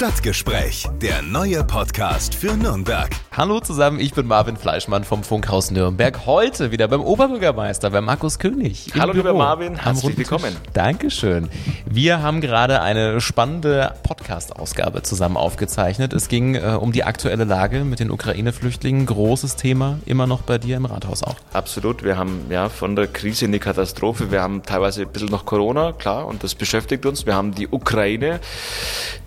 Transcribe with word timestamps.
Stadtgespräch, 0.00 0.88
der 1.02 1.20
neue 1.20 1.62
Podcast 1.62 2.34
für 2.34 2.56
Nürnberg. 2.56 3.10
Hallo 3.36 3.60
zusammen, 3.60 4.00
ich 4.00 4.14
bin 4.14 4.26
Marvin 4.26 4.56
Fleischmann 4.56 5.04
vom 5.04 5.22
Funkhaus 5.22 5.70
Nürnberg. 5.70 6.24
Heute 6.24 6.70
wieder 6.70 6.88
beim 6.88 7.02
Oberbürgermeister, 7.02 7.90
bei 7.90 8.00
Markus 8.00 8.38
König. 8.38 8.86
Hallo 8.98 9.12
lieber 9.12 9.34
Marvin, 9.34 9.76
herzlich 9.76 10.16
willkommen. 10.16 10.56
Dankeschön. 10.72 11.50
Wir 11.84 12.22
haben 12.22 12.40
gerade 12.40 12.80
eine 12.80 13.20
spannende 13.20 13.94
Podcast-Ausgabe 14.02 15.02
zusammen 15.02 15.36
aufgezeichnet. 15.36 16.14
Es 16.14 16.28
ging 16.28 16.54
äh, 16.54 16.78
um 16.80 16.92
die 16.92 17.04
aktuelle 17.04 17.44
Lage 17.44 17.84
mit 17.84 18.00
den 18.00 18.10
Ukraine-Flüchtlingen. 18.10 19.04
Großes 19.04 19.56
Thema, 19.56 19.98
immer 20.06 20.26
noch 20.26 20.40
bei 20.40 20.56
dir 20.56 20.78
im 20.78 20.86
Rathaus 20.86 21.22
auch. 21.22 21.36
Absolut, 21.52 22.04
wir 22.04 22.16
haben 22.16 22.46
ja 22.48 22.70
von 22.70 22.96
der 22.96 23.06
Krise 23.06 23.44
in 23.44 23.52
die 23.52 23.58
Katastrophe, 23.58 24.30
wir 24.30 24.40
haben 24.40 24.62
teilweise 24.62 25.02
ein 25.02 25.12
bisschen 25.12 25.28
noch 25.28 25.44
Corona, 25.44 25.92
klar, 25.92 26.26
und 26.26 26.42
das 26.42 26.54
beschäftigt 26.54 27.04
uns. 27.04 27.26
Wir 27.26 27.34
haben 27.34 27.54
die 27.54 27.68
Ukraine, 27.68 28.40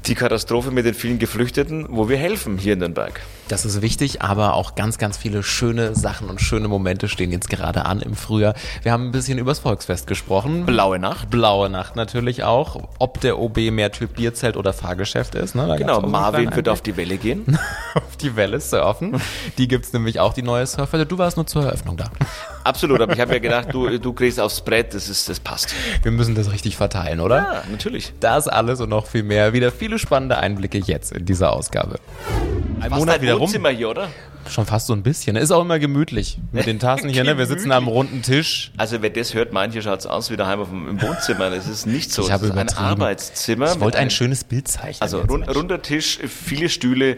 die 0.07 0.15
Katastrophe 0.15 0.62
mit 0.71 0.85
den 0.85 0.93
vielen 0.93 1.19
Geflüchteten, 1.19 1.87
wo 1.89 2.09
wir 2.09 2.17
helfen 2.17 2.57
hier 2.57 2.73
in 2.73 2.79
Nürnberg. 2.79 3.21
Das 3.47 3.65
ist 3.65 3.81
wichtig, 3.81 4.21
aber 4.21 4.53
auch 4.53 4.75
ganz, 4.75 4.97
ganz 4.97 5.17
viele 5.17 5.43
schöne 5.43 5.95
Sachen 5.95 6.29
und 6.29 6.39
schöne 6.39 6.67
Momente 6.67 7.07
stehen 7.07 7.31
jetzt 7.31 7.49
gerade 7.49 7.85
an 7.85 7.99
im 7.99 8.15
Frühjahr. 8.15 8.53
Wir 8.81 8.91
haben 8.91 9.07
ein 9.07 9.11
bisschen 9.11 9.37
übers 9.37 9.59
Volksfest 9.59 10.07
gesprochen. 10.07 10.65
Blaue 10.65 10.97
Nacht. 10.97 11.29
Blaue 11.29 11.69
Nacht 11.69 11.95
natürlich 11.95 12.43
auch. 12.43 12.89
Ob 12.99 13.19
der 13.21 13.39
OB 13.39 13.57
mehr 13.71 13.91
Typ 13.91 14.15
Bierzelt 14.15 14.57
oder 14.57 14.73
Fahrgeschäft 14.73 15.35
ist. 15.35 15.55
Ne? 15.55 15.75
Genau, 15.77 16.01
Marvin 16.01 16.55
wird 16.55 16.69
auf 16.69 16.81
die 16.81 16.95
Welle 16.95 17.17
gehen. 17.17 17.59
auf 17.95 18.17
die 18.17 18.35
Welle 18.35 18.59
surfen. 18.59 19.21
Die 19.57 19.67
gibt 19.67 19.85
es 19.85 19.93
nämlich 19.93 20.19
auch, 20.19 20.33
die 20.33 20.43
neue 20.43 20.65
Surfwelle. 20.65 21.05
Du 21.05 21.17
warst 21.17 21.37
nur 21.37 21.45
zur 21.45 21.63
Eröffnung 21.63 21.97
da. 21.97 22.05
Absolut, 22.63 23.01
aber 23.01 23.13
ich 23.13 23.19
habe 23.19 23.33
ja 23.33 23.39
gedacht, 23.39 23.67
du, 23.71 23.97
du 23.97 24.13
kriegst 24.13 24.39
aufs 24.39 24.61
Brett, 24.61 24.93
das, 24.93 25.09
ist, 25.09 25.27
das 25.27 25.39
passt. 25.39 25.73
Wir 26.01 26.11
müssen 26.11 26.35
das 26.35 26.51
richtig 26.51 26.77
verteilen, 26.77 27.19
oder? 27.19 27.37
Ja, 27.37 27.63
natürlich. 27.69 28.13
Das 28.19 28.47
alles 28.47 28.79
und 28.79 28.89
noch 28.89 29.07
viel 29.07 29.23
mehr. 29.23 29.53
Wieder 29.53 29.71
viele 29.71 29.99
spannende 29.99 30.37
Einblicke 30.37 30.79
jetzt 30.79 31.11
in 31.11 31.25
dieser 31.25 31.53
Ausgabe. 31.53 31.99
Ein 32.79 32.89
Fast 32.89 32.99
Monat 32.99 33.21
wieder 33.21 33.35
rum. 33.35 33.49
hier, 33.49 33.89
oder? 33.89 34.09
Schon 34.49 34.65
fast 34.65 34.87
so 34.87 34.93
ein 34.93 35.03
bisschen. 35.03 35.35
Ist 35.35 35.51
auch 35.51 35.61
immer 35.61 35.79
gemütlich 35.79 36.37
mit 36.51 36.65
den 36.65 36.79
Tassen 36.79 37.09
hier. 37.09 37.23
Ne? 37.23 37.37
Wir 37.37 37.45
sitzen 37.45 37.71
am 37.71 37.87
runden 37.87 38.21
Tisch. 38.21 38.71
Also 38.77 39.01
wer 39.01 39.09
das 39.09 39.33
hört, 39.33 39.53
manche 39.53 39.81
schaut 39.81 39.99
es 39.99 40.07
aus 40.07 40.29
wie 40.31 40.37
daheim 40.37 40.59
auf 40.59 40.69
dem, 40.69 40.87
im 40.87 41.01
Wohnzimmer. 41.01 41.49
Das 41.49 41.67
ist 41.67 41.85
nicht 41.85 42.11
so. 42.11 42.23
Ich 42.23 42.31
habe 42.31 42.51
ein 42.53 42.69
Arbeitszimmer. 42.69 43.73
Ich 43.73 43.79
wollte 43.79 43.97
ein 43.97 44.09
schönes 44.09 44.43
Bild 44.43 44.67
zeichnen. 44.67 45.01
Also 45.01 45.21
rund, 45.21 45.53
runder 45.53 45.81
Tisch, 45.81 46.19
viele 46.27 46.69
Stühle 46.69 47.17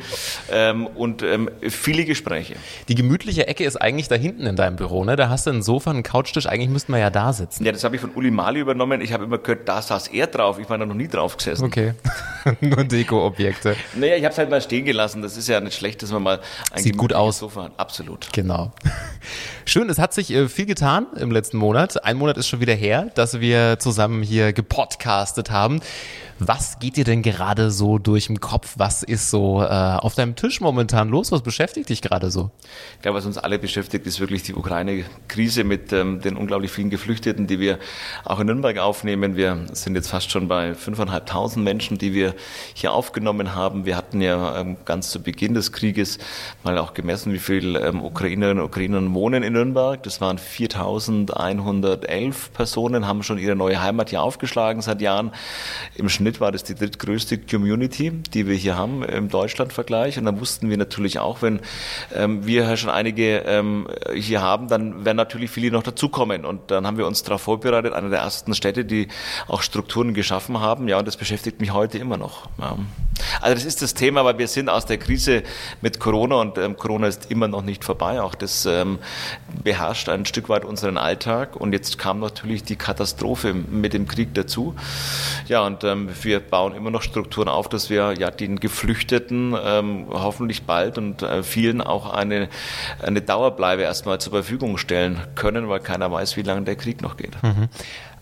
ähm, 0.52 0.88
und 0.88 1.24
ähm, 1.24 1.50
viele 1.62 2.06
Gespräche. 2.06 2.56
Die 2.88 2.96
gemütliche 2.96 3.48
Ecke 3.48 3.66
ist 3.66 3.78
eigentlich 3.78 4.08
da 4.08 4.16
hinten 4.16 4.46
in 4.46 4.56
deinem 4.56 4.76
Büro. 4.76 5.04
Ne? 5.04 5.16
Da 5.16 5.30
hast 5.30 5.48
du 5.48 5.52
ein 5.52 5.64
Sofa, 5.64 5.92
einen 5.92 6.04
Couchtisch. 6.04 6.48
Eigentlich 6.48 6.70
müssten 6.70 6.92
wir 6.92 7.00
ja 7.00 7.10
da 7.10 7.34
sitzen. 7.34 7.66
Ja, 7.66 7.72
das 7.72 7.84
habe 7.84 7.96
ich 7.96 8.02
von 8.02 8.12
Uli 8.12 8.32
Mali 8.32 8.60
übernommen. 8.60 9.02
Ich 9.02 9.14
habe 9.14 9.24
immer 9.24 9.38
gehört, 9.38 9.68
da 9.68 9.82
saß 9.82 10.08
er 10.08 10.28
drauf. 10.28 10.60
Ich 10.60 10.70
war 10.70 10.78
da 10.78 10.86
noch 10.86 10.96
nie 10.96 11.08
drauf 11.08 11.38
gesessen. 11.38 11.66
Okay. 11.66 11.94
Nur 12.62 12.84
Deko-Objekte. 12.84 13.76
Naja, 13.96 14.16
ich 14.16 14.24
habe 14.24 14.32
es 14.32 14.38
halt 14.38 14.50
mal 14.50 14.62
stehen 14.62 14.86
gelassen. 14.86 15.22
Das 15.22 15.38
ist 15.38 15.48
ja 15.48 15.60
nicht 15.60 15.76
schlecht, 15.76 16.04
dass 16.04 16.12
man 16.12 16.24
mal 16.24 16.42
ein 16.72 16.84
Sieht 16.84 16.98
gut 16.98 17.14
aus. 17.16 17.42
Absolut 17.78 17.96
absolut. 18.06 18.34
Genau. 18.34 18.72
Schön, 19.66 19.90
es 19.90 20.00
hat 20.00 20.14
sich 20.14 20.32
äh, 20.32 20.48
viel 20.48 20.66
getan 20.66 21.08
im 21.18 21.32
letzten 21.32 21.58
Monat. 21.58 22.04
Ein 22.04 22.18
Monat 22.18 22.38
ist 22.38 22.48
schon 22.48 22.60
wieder 22.60 22.74
her, 22.74 23.10
dass 23.16 23.40
wir 23.40 23.80
zusammen 23.80 24.22
hier 24.22 24.54
gepodcastet 24.54 25.50
haben. 25.50 25.82
Was 26.40 26.80
geht 26.80 26.98
dir 26.98 27.06
denn 27.06 27.22
gerade 27.22 27.72
so 27.72 27.98
durch 27.98 28.28
den 28.28 28.42
Kopf? 28.42 28.74
Was 28.76 29.04
ist 29.04 29.30
so 29.30 29.62
äh, 29.62 29.68
auf 29.68 30.16
deinem 30.16 30.36
Tisch 30.36 30.60
momentan 30.60 31.08
los? 31.08 31.32
Was 31.32 31.42
beschäftigt 31.42 31.88
dich 31.88 32.02
gerade 32.02 32.30
so? 32.30 32.52
Ich 32.96 33.04
glaube, 33.04 33.18
was 33.18 33.26
uns 33.26 33.38
alle 33.38 33.58
beschäftigt, 33.58 34.06
ist 34.06 34.20
wirklich 34.20 34.44
die 34.44 34.54
Ukraine-Krise 34.54 35.64
mit 35.64 35.94
ähm, 35.94 36.20
den 36.20 36.36
unglaublich 36.36 36.72
vielen 36.72 36.90
Geflüchteten, 36.90 37.48
die 37.48 37.62
wir 37.62 37.80
auch 38.26 38.42
in 38.42 38.48
Nürnberg 38.48 38.80
aufnehmen. 38.80 39.38
Wir 39.38 39.66
sind 39.72 39.96
jetzt 39.96 40.10
fast 40.10 40.30
schon 40.30 40.50
bei 40.50 40.74
5.500 40.74 41.58
Menschen, 41.58 41.98
die 41.98 42.14
wir 42.14 42.36
hier 42.74 42.92
aufgenommen 42.92 43.56
haben. 43.56 43.86
Wir 43.86 43.96
hatten 43.96 44.20
ja 44.20 44.60
ähm, 44.60 44.76
ganz 44.84 45.12
zu 45.12 45.24
Beginn 45.24 45.54
des 45.54 45.72
Krieges 45.72 46.18
mal 46.66 46.78
auch 46.78 46.94
gemessen, 46.94 47.32
wie 47.32 47.40
viele 47.40 47.80
ähm, 47.80 48.04
Ukrainerinnen 48.04 48.62
und 48.62 48.68
Ukrainer 48.68 49.02
wohnen 49.14 49.42
in 49.42 49.54
Nürnberg. 49.54 50.04
Das 50.04 50.20
waren 50.20 50.38
4.111 50.38 52.52
Personen, 52.54 53.08
haben 53.08 53.24
schon 53.24 53.38
ihre 53.38 53.56
neue 53.56 53.82
Heimat 53.82 54.10
hier 54.10 54.22
aufgeschlagen 54.22 54.82
seit 54.82 55.00
Jahren. 55.00 55.32
Im 55.96 56.10
Schnitt 56.10 56.25
Schnitt 56.26 56.42
war 56.42 56.52
das 56.52 56.64
die 56.64 56.74
drittgrößte 56.74 57.38
Community, 57.38 58.10
die 58.10 58.48
wir 58.48 58.56
hier 58.56 58.76
haben 58.76 59.04
im 59.04 59.30
Deutschlandvergleich. 59.30 60.18
Und 60.18 60.26
dann 60.26 60.40
wussten 60.40 60.72
wir 60.72 60.78
natürlich 60.78 61.20
auch, 61.20 61.44
wenn 61.44 61.60
ähm, 62.16 62.48
wir 62.48 62.76
schon 62.78 62.90
einige 62.90 63.44
ähm, 63.46 63.88
hier 64.12 64.42
haben, 64.42 64.68
dann 64.68 65.06
werden 65.06 65.18
natürlich 65.18 65.52
viele 65.52 65.70
noch 65.70 65.84
dazukommen. 65.84 66.44
Und 66.44 66.72
dann 66.72 66.88
haben 66.88 66.98
wir 66.98 67.06
uns 67.06 67.22
darauf 67.22 67.42
vorbereitet, 67.42 67.94
eine 67.94 68.10
der 68.10 68.22
ersten 68.22 68.56
Städte, 68.56 68.86
die 68.86 69.08
auch 69.48 69.62
Strukturen 69.62 70.16
geschaffen 70.16 70.60
haben. 70.60 70.88
Ja, 70.88 70.98
und 70.98 71.08
das 71.08 71.16
beschäftigt 71.16 71.62
mich 71.62 71.74
heute 71.74 72.00
immer 72.00 72.18
noch. 72.18 72.50
Ja. 72.58 72.76
Also 73.42 73.56
das 73.56 73.66
ist 73.66 73.82
das 73.82 73.94
Thema, 73.94 74.26
weil 74.26 74.38
wir 74.38 74.48
sind 74.48 74.70
aus 74.70 74.86
der 74.86 74.98
Krise 74.98 75.44
mit 75.82 76.00
Corona 76.00 76.36
und 76.36 76.58
ähm, 76.58 76.78
Corona 76.78 77.08
ist 77.08 77.32
immer 77.32 77.48
noch 77.48 77.62
nicht 77.62 77.84
vorbei. 77.84 78.22
Auch 78.22 78.36
das 78.36 78.66
ähm, 78.66 79.00
beherrscht 79.64 80.10
ein 80.10 80.26
Stück 80.26 80.50
weit 80.50 80.66
unseren 80.66 80.98
Alltag. 80.98 81.56
Und 81.56 81.74
jetzt 81.74 81.98
kam 81.98 82.20
natürlich 82.20 82.64
die 82.64 82.76
Katastrophe 82.76 83.54
mit 83.54 83.94
dem 83.94 84.08
Krieg 84.08 84.34
dazu. 84.34 84.76
Ja, 85.48 85.66
und 85.66 85.84
ähm, 85.84 86.10
wir 86.22 86.40
bauen 86.40 86.76
immer 86.76 86.92
noch 86.92 87.02
Strukturen 87.02 87.48
auf, 87.48 87.70
dass 87.70 87.90
wir 87.90 88.14
ja 88.18 88.32
den 88.32 88.60
Geflüchteten 88.60 89.56
ähm, 89.64 90.08
hoffentlich 90.10 90.64
bald 90.64 90.98
und 90.98 91.22
äh, 91.22 91.44
vielen 91.44 91.82
auch 91.82 92.14
eine, 92.14 92.50
eine 93.02 93.22
Dauerbleibe 93.22 93.84
erstmal 93.84 94.20
zur 94.20 94.34
Verfügung 94.34 94.78
stellen 94.78 95.22
können, 95.36 95.70
weil 95.70 95.80
keiner 95.80 96.12
weiß, 96.12 96.38
wie 96.38 96.42
lange 96.42 96.64
der 96.64 96.76
Krieg 96.76 97.02
noch 97.02 97.18
geht. 97.18 97.42
Mhm. 97.44 97.70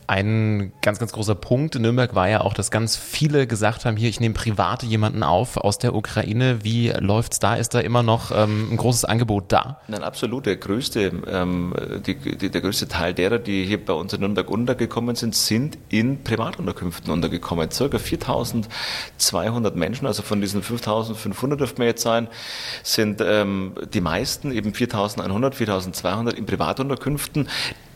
Ein 0.08 0.74
ganz, 0.81 1.00
ganz 1.00 1.14
großer 1.14 1.36
Punkt 1.36 1.75
in 1.75 1.81
Nürnberg 1.84 2.14
war 2.16 2.28
ja 2.28 2.41
auch, 2.41 2.53
dass 2.53 2.72
ganz 2.72 2.97
viele 2.97 3.47
gesagt 3.47 3.86
haben, 3.86 3.96
hier, 3.96 4.09
ich 4.09 4.19
nehme 4.19 4.34
private 4.34 4.86
jemanden 4.86 5.24
auf 5.24 5.58
aus 5.58 5.78
der 5.78 5.96
Ukraine. 5.96 6.64
Wie 6.64 6.90
läuft's 6.90 7.40
da? 7.40 7.56
Ist 7.56 7.74
da 7.74 7.80
immer 7.80 8.03
noch 8.03 8.31
ähm, 8.36 8.69
ein 8.72 8.78
großes 8.78 9.06
Angebot 9.06 9.46
da? 9.47 9.80
Nein, 9.88 10.03
absolut. 10.03 10.46
Der 10.46 10.58
größte, 10.58 11.12
ähm, 11.28 11.74
die, 12.06 12.16
die, 12.16 12.50
der 12.50 12.62
größte 12.62 12.88
Teil 12.88 13.13
derer, 13.13 13.40
die 13.40 13.66
hier 13.66 13.84
bei 13.84 13.94
uns 13.94 14.13
in 14.13 14.19
Nürnberg 14.19 14.50
untergekommen 14.50 15.16
sind, 15.16 15.36
sind 15.36 15.78
in 15.90 16.24
Privatunterkünften 16.24 17.12
untergekommen. 17.12 17.72
Circa 17.72 17.97
4200 17.97 19.75
Menschen, 19.75 20.06
also 20.06 20.22
von 20.22 20.42
diesen 20.42 20.63
5500 20.63 21.59
dürften 21.59 21.80
wir 21.80 21.88
jetzt 21.88 22.03
sein, 22.03 22.28
sind 22.84 23.22
ähm, 23.22 23.74
die 23.94 24.02
meisten, 24.02 24.52
eben 24.52 24.74
4100, 24.74 25.56
4200 25.56 26.38
in 26.38 26.46
Privatunterkünften. 26.46 27.47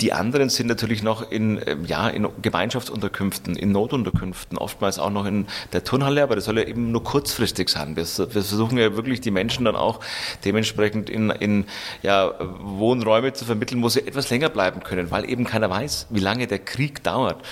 Die 0.01 0.13
anderen 0.13 0.49
sind 0.49 0.67
natürlich 0.67 1.01
noch 1.01 1.31
in, 1.31 1.61
ähm, 1.65 1.85
ja, 1.85 2.07
in 2.07 2.27
Gemeinschaftsunterkünften, 2.41 3.55
in 3.55 3.71
Notunterkünften, 3.71 4.57
oftmals 4.57 4.99
auch 4.99 5.09
noch 5.09 5.25
in 5.25 5.47
der 5.73 5.83
Turnhalle, 5.83 6.23
aber 6.23 6.35
das 6.35 6.45
soll 6.45 6.57
ja 6.57 6.65
eben 6.65 6.91
nur 6.91 7.03
kurzfristig 7.03 7.69
sein. 7.69 7.95
Wir, 7.95 8.05
wir 8.05 8.27
versuchen 8.29 8.77
ja 8.77 8.95
wirklich 8.95 9.21
die 9.21 9.31
Menschen 9.31 9.65
dann 9.65 9.75
auch 9.75 9.99
dementsprechend 10.45 11.09
in, 11.09 11.29
in 11.31 11.65
ja, 12.03 12.33
Wohnräume 12.59 13.33
zu 13.33 13.45
vermitteln, 13.45 13.81
wo 13.81 13.89
sie 13.89 14.05
etwas 14.05 14.29
länger 14.29 14.49
bleiben 14.49 14.83
können, 14.83 15.09
weil 15.09 15.29
eben 15.29 15.45
keiner 15.45 15.69
weiß, 15.69 16.07
wie 16.09 16.19
lange 16.19 16.47
der 16.47 16.59
Krieg 16.59 17.03
dauert. 17.03 17.43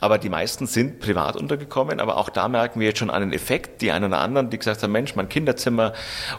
Aber 0.00 0.18
die 0.18 0.28
meisten 0.28 0.66
sind 0.66 1.00
privat 1.00 1.36
untergekommen, 1.36 2.00
aber 2.00 2.16
auch 2.18 2.28
da 2.28 2.48
merken 2.48 2.80
wir 2.80 2.88
jetzt 2.88 2.98
schon 2.98 3.10
einen 3.10 3.32
Effekt. 3.32 3.80
Die 3.82 3.90
einen 3.90 4.06
oder 4.06 4.18
anderen, 4.18 4.50
die 4.50 4.58
gesagt 4.58 4.82
haben, 4.82 4.92
Mensch, 4.92 5.14
mein 5.16 5.28
Kinderzimmer 5.28 5.92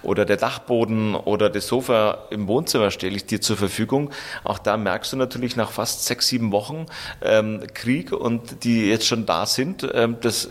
oder 0.04 0.26
der 0.26 0.38
Dachboden 0.38 1.16
oder 1.16 1.50
das 1.50 1.68
Sofa 1.68 2.26
im 2.30 2.48
Wohnzimmer 2.48 2.92
stelle 2.92 3.16
ich 3.16 3.26
dir 3.26 3.42
zur 3.42 3.58
Verfügung. 3.58 4.12
Auch 4.44 4.60
da 4.60 4.78
merkst 4.78 5.14
du 5.14 5.18
natürlich 5.18 5.47
nach 5.56 5.72
fast 5.72 6.06
sechs, 6.06 6.28
sieben 6.28 6.52
Wochen, 6.52 6.86
ähm, 7.22 7.64
Krieg 7.74 8.12
und 8.12 8.64
die 8.64 8.90
jetzt 8.90 9.08
schon 9.08 9.26
da 9.26 9.46
sind, 9.46 9.88
ähm, 9.94 10.18
das 10.22 10.50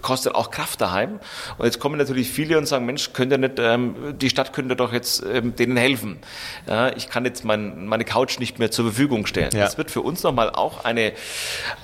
kostet 0.00 0.34
auch 0.34 0.50
Kraft 0.50 0.80
daheim. 0.80 1.20
Und 1.58 1.64
jetzt 1.64 1.78
kommen 1.78 1.98
natürlich 1.98 2.30
viele 2.30 2.58
und 2.58 2.66
sagen, 2.66 2.86
Mensch, 2.86 3.12
könnt 3.12 3.32
ihr 3.32 3.38
nicht, 3.38 3.58
ähm, 3.58 4.14
die 4.18 4.30
Stadt 4.30 4.52
könnte 4.52 4.76
doch 4.76 4.92
jetzt 4.92 5.24
ähm, 5.32 5.54
denen 5.56 5.76
helfen. 5.76 6.18
Ja, 6.66 6.94
ich 6.96 7.08
kann 7.08 7.24
jetzt 7.24 7.44
mein, 7.44 7.86
meine 7.86 8.04
Couch 8.04 8.38
nicht 8.38 8.58
mehr 8.58 8.70
zur 8.70 8.86
Verfügung 8.86 9.26
stellen. 9.26 9.50
Ja. 9.52 9.64
Das 9.64 9.78
wird 9.78 9.90
für 9.90 10.00
uns 10.00 10.22
nochmal 10.22 10.50
auch 10.50 10.84
eine, 10.84 11.12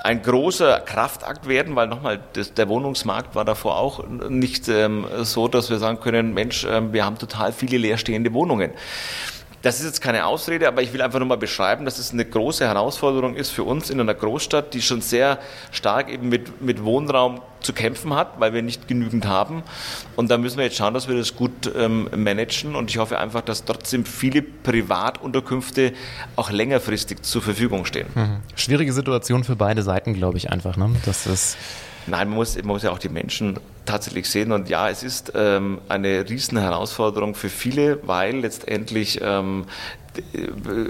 ein 0.03 0.23
großer 0.23 0.81
Kraftakt 0.81 1.49
werden, 1.49 1.77
weil 1.77 1.87
nochmal 1.87 2.21
der 2.57 2.69
Wohnungsmarkt 2.69 3.35
war 3.35 3.45
davor 3.45 3.79
auch 3.79 4.07
nicht 4.09 4.69
ähm, 4.69 5.07
so, 5.23 5.49
dass 5.49 5.71
wir 5.71 5.79
sagen 5.79 6.01
können, 6.01 6.35
Mensch, 6.35 6.67
ähm, 6.69 6.93
wir 6.93 7.05
haben 7.05 7.19
total 7.19 7.53
viele 7.53 7.79
leerstehende 7.79 8.33
Wohnungen. 8.33 8.73
Das 9.63 9.81
ist 9.81 9.87
jetzt 9.87 10.01
keine 10.01 10.27
Ausrede, 10.27 10.69
aber 10.69 10.83
ich 10.83 10.93
will 10.93 11.03
einfach 11.03 11.19
nur 11.19 11.29
mal 11.29 11.37
beschreiben, 11.37 11.85
dass 11.85 11.99
es 11.99 12.13
eine 12.13 12.25
große 12.25 12.65
Herausforderung 12.65 13.35
ist 13.35 13.51
für 13.51 13.65
uns 13.65 13.91
in 13.91 14.01
einer 14.01 14.15
Großstadt, 14.15 14.73
die 14.75 14.83
schon 14.83 15.01
sehr 15.01 15.39
stark 15.73 16.11
eben 16.11 16.29
mit, 16.29 16.61
mit 16.61 16.85
Wohnraum 16.85 17.41
zu 17.61 17.73
kämpfen 17.73 18.15
hat, 18.15 18.39
weil 18.39 18.53
wir 18.53 18.63
nicht 18.63 18.87
genügend 18.87 19.27
haben. 19.27 19.65
Und 20.15 20.31
da 20.31 20.39
müssen 20.39 20.59
wir 20.59 20.65
jetzt 20.65 20.77
schauen, 20.77 20.95
dass 20.95 21.09
wir 21.09 21.17
das 21.17 21.35
gut 21.35 21.73
ähm, 21.77 22.09
managen. 22.17 22.77
Und 22.77 22.91
ich 22.91 22.99
hoffe 22.99 23.19
einfach, 23.19 23.41
dass 23.41 23.65
trotzdem 23.65 24.05
viele 24.05 24.43
Privatunterkünfte 24.43 25.93
auch 26.37 26.51
längerfristig 26.51 27.23
zur 27.23 27.43
Verfügung 27.43 27.85
stehen. 27.85 28.07
Mhm. 28.15 28.37
Schwierige 28.55 28.93
Situation 28.93 29.43
für 29.43 29.57
beide 29.57 29.83
Seiten, 29.83 30.15
glaube 30.15 30.39
ich 30.39 30.51
einfach. 30.51 30.77
Ne? 30.77 30.95
Das 31.05 31.27
ist 31.27 31.57
Nein, 32.11 32.29
man 32.29 32.39
muss, 32.39 32.57
man 32.57 32.67
muss 32.67 32.83
ja 32.83 32.91
auch 32.91 32.99
die 32.99 33.09
Menschen 33.09 33.59
tatsächlich 33.87 34.29
sehen. 34.29 34.53
Und 34.53 34.69
ja, 34.69 34.89
es 34.89 35.03
ist 35.03 35.33
ähm, 35.35 35.81
eine 35.89 36.29
riesen 36.29 36.59
Herausforderung 36.59 37.35
für 37.35 37.49
viele, 37.49 38.01
weil 38.07 38.37
letztendlich 38.37 39.21
ähm, 39.23 39.65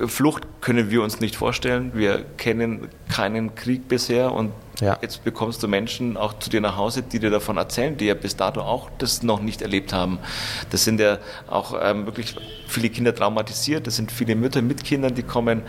Flucht 0.07 0.45
können 0.61 0.91
wir 0.91 1.03
uns 1.03 1.21
nicht 1.21 1.37
vorstellen. 1.37 1.93
Wir 1.95 2.25
kennen 2.37 2.89
keinen 3.09 3.55
Krieg 3.55 3.89
bisher 3.89 4.33
und 4.33 4.53
Ja. 4.81 4.99
Jetzt 5.03 5.25
bekommst 5.25 5.63
du 5.63 5.69
Menschen 5.69 6.17
auch 6.17 6.39
zu 6.39 6.51
dir 6.51 6.61
nach 6.61 6.77
Hause, 6.77 7.03
die 7.03 7.19
dir 7.19 7.31
davon 7.31 7.57
erzählen, 7.57 7.97
die 7.97 8.07
ja 8.07 8.15
bis 8.15 8.37
dato 8.37 8.61
auch 8.61 8.91
das 8.99 9.23
noch 9.23 9.41
nicht 9.41 9.61
erlebt 9.63 9.93
haben. 9.93 10.19
Das 10.71 10.85
sind 10.85 11.01
ja 11.01 11.19
auch 11.49 11.75
ähm, 11.81 12.07
wirklich 12.07 12.37
viele 12.69 12.91
Kinder 12.91 13.15
traumatisiert, 13.15 13.87
das 13.87 13.97
sind 13.97 14.13
viele 14.13 14.37
Mütter 14.37 14.63
mit 14.63 14.85
Kindern, 14.85 15.15
die 15.15 15.23
kommen. 15.23 15.63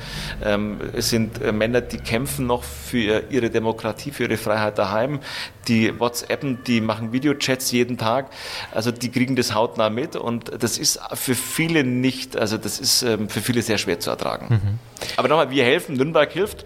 Ähm, 0.44 0.80
es 0.96 1.10
sind 1.10 1.42
äh, 1.42 1.52
Männer, 1.52 1.82
die 1.82 1.98
kämpfen 1.98 2.46
noch 2.46 2.64
für 2.64 3.24
ihre 3.30 3.50
Demokratie, 3.50 4.12
für 4.12 4.24
ihre 4.24 4.38
Freiheit 4.38 4.78
daheim. 4.78 5.20
Die 5.68 6.00
WhatsAppen, 6.00 6.64
die 6.66 6.82
machen 6.82 7.12
Videochats 7.12 7.72
jeden 7.72 7.98
Tag. 7.98 8.30
Also 8.72 8.92
die 8.92 9.10
kriegen 9.10 9.36
das 9.36 9.54
hautnah 9.54 9.90
mit 9.90 10.16
und 10.16 10.52
das 10.62 10.78
ist 10.78 11.00
für 11.14 11.36
viele 11.36 11.84
nicht, 11.84 12.38
also 12.38 12.58
das 12.58 12.80
ist 12.80 13.04
ähm, 13.04 13.30
für 13.30 13.42
viele 13.42 13.62
sehr 13.62 13.78
schwer 13.78 14.00
zu 14.00 14.10
ertragen. 14.10 14.48
Mhm. 14.50 14.80
Aber 15.16 15.28
nochmal, 15.30 15.50
wir 15.50 15.64
helfen, 15.64 15.96
Nürnberg 15.96 16.32
hilft 16.32 16.66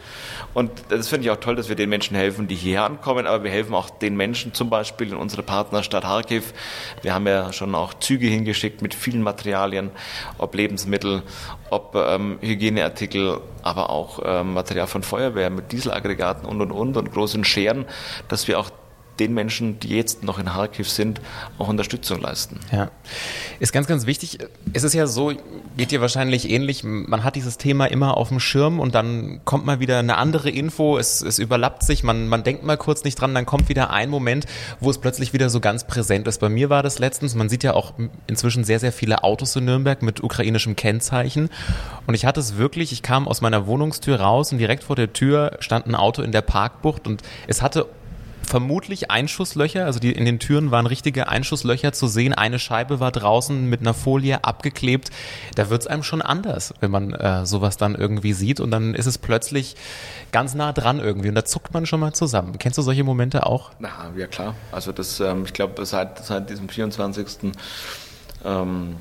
und 0.54 0.72
das 0.90 1.08
finde 1.08 1.26
ich 1.26 1.32
auch 1.32 1.40
toll, 1.40 1.56
dass 1.56 1.70
wir 1.70 1.76
den 1.76 1.90
Menschen 1.90 2.16
helfen, 2.16 2.33
die 2.42 2.56
hierher 2.56 2.86
ankommen, 2.86 3.28
aber 3.28 3.44
wir 3.44 3.52
helfen 3.52 3.74
auch 3.76 3.90
den 3.90 4.16
Menschen 4.16 4.54
zum 4.54 4.70
Beispiel 4.70 5.10
in 5.10 5.16
unserer 5.16 5.44
Partnerstadt 5.44 6.04
Kharkiv. 6.04 6.54
Wir 7.02 7.14
haben 7.14 7.28
ja 7.28 7.52
schon 7.54 7.76
auch 7.76 7.94
Züge 7.96 8.28
hingeschickt 8.28 8.82
mit 8.82 8.94
vielen 8.94 9.22
Materialien, 9.22 9.92
ob 10.38 10.56
Lebensmittel, 10.56 11.24
ob 11.70 11.96
ähm, 11.96 12.38
Hygieneartikel, 12.42 13.40
aber 13.62 13.90
auch 13.90 14.20
ähm, 14.24 14.54
Material 14.54 14.88
von 14.88 15.04
Feuerwehr 15.04 15.50
mit 15.50 15.72
Dieselaggregaten 15.72 16.46
und 16.48 16.62
und 16.62 16.72
und 16.72 16.98
und 16.98 17.12
großen 17.12 17.44
Scheren, 17.44 17.86
dass 18.28 18.48
wir 18.48 18.60
auch 18.60 18.70
den 19.20 19.34
Menschen, 19.34 19.80
die 19.80 19.90
jetzt 19.90 20.24
noch 20.24 20.40
in 20.40 20.46
Kharkiv 20.46 20.90
sind, 20.90 21.22
auch 21.60 21.68
Unterstützung 21.68 22.20
leisten. 22.20 22.60
Ja, 22.72 22.90
ist 23.60 23.72
ganz, 23.72 23.88
ganz 23.88 24.06
wichtig. 24.06 24.40
Es 24.74 24.84
ist 24.84 24.94
ja 24.94 25.06
so, 25.06 25.32
geht 25.78 25.92
dir 25.92 26.02
wahrscheinlich 26.02 26.50
ähnlich, 26.50 26.84
man 26.84 27.24
hat 27.24 27.36
dieses 27.36 27.58
Thema 27.58 27.86
immer 27.86 28.18
auf 28.18 28.30
dem 28.30 28.40
Schirm 28.40 28.80
und 28.80 28.96
dann 28.96 29.42
kommt 29.46 29.66
mal 29.66 29.80
wieder 29.80 30.00
eine 30.00 30.18
andere 30.18 30.50
Info, 30.50 30.98
es, 30.98 31.22
es 31.22 31.38
überlappt 31.38 31.84
sich, 31.84 32.04
man, 32.04 32.28
man 32.28 32.44
denkt 32.44 32.64
mal 32.64 32.78
kurz 32.78 33.04
nicht 33.04 33.20
dran, 33.20 33.36
dann 33.36 33.46
kommt 33.46 33.70
wieder 33.70 33.92
ein 33.92 34.10
Moment, 34.10 34.46
wo 34.80 34.90
es 34.90 34.98
plötzlich 34.98 35.34
wieder 35.34 35.50
so 35.50 35.60
ganz 35.60 35.86
präsent 35.86 36.28
ist. 36.28 36.40
Bei 36.40 36.50
mir 36.50 36.70
war 36.70 36.82
das 36.82 36.98
letztens, 36.98 37.36
man 37.36 37.50
sieht 37.50 37.64
ja 37.64 37.74
auch 37.74 37.94
inzwischen 38.26 38.64
sehr, 38.64 38.80
sehr 38.80 38.92
viele 38.92 39.24
Autos 39.24 39.56
in 39.56 39.66
Nürnberg 39.66 40.02
mit 40.02 40.24
ukrainischem 40.24 40.76
Kennzeichen 40.76 41.50
und 42.08 42.16
ich 42.16 42.26
hatte 42.26 42.40
es 42.40 42.58
wirklich, 42.58 42.92
ich 42.92 43.04
kam 43.04 43.28
aus 43.28 43.42
meiner 43.42 43.68
Wohnungstür 43.68 44.20
raus 44.20 44.52
und 44.52 44.58
direkt 44.58 44.84
vor 44.84 44.96
der 44.96 45.14
Tür 45.14 45.58
stand 45.60 45.86
ein 45.86 45.96
Auto 45.96 46.24
in 46.24 46.32
der 46.32 46.42
Parkbucht 46.42 47.08
und 47.08 47.22
es 47.48 47.62
hatte 47.62 47.88
vermutlich 48.46 49.12
Einschusslöcher, 49.12 49.86
also 49.86 50.00
die 50.00 50.12
in 50.12 50.26
den 50.26 50.40
Türen 50.40 50.72
waren 50.72 50.86
richtige 50.86 51.28
Einschusslöcher 51.28 51.94
zu 51.94 52.08
sehen. 52.08 52.34
Eine 52.34 52.60
Scheibe 52.60 53.00
war 53.00 53.12
draußen 53.12 53.70
mit 53.70 53.82
einer 53.82 53.94
Folie 53.94 54.44
abgeklebt. 54.44 55.10
Da 55.56 55.70
wird 55.70 55.82
es 55.82 55.88
einem 55.88 56.04
schon 56.04 56.22
anders, 56.22 56.74
wenn 56.80 56.92
man 56.92 57.14
äh, 57.14 57.46
sowas 57.46 57.78
dann 57.78 57.96
irgendwie 57.96 58.34
sieht 58.34 58.60
und 58.60 58.72
dann 58.72 58.94
ist 58.94 59.06
es 59.06 59.18
plötzlich 59.18 59.76
ganz 60.32 60.54
nah 60.54 60.74
dran 60.74 61.00
irgendwie 61.00 61.30
und 61.30 61.36
da 61.36 61.46
zuckt 61.46 61.74
man 61.74 61.86
schon 61.86 62.00
mal 62.00 62.14
zusammen. 62.14 62.58
Kennst 62.60 62.78
du 62.78 62.82
solche 62.82 63.04
Momente 63.04 63.46
auch? 63.46 63.72
Na, 63.80 63.90
ja 64.18 64.28
klar. 64.28 64.56
Also 64.72 64.92
das, 64.92 65.20
ähm, 65.20 65.46
ich 65.46 65.54
glaube, 65.54 65.86
seit, 65.86 66.24
seit 66.24 66.50
diesem 66.50 66.70
24. 66.70 67.52
Ähm, 68.46 68.98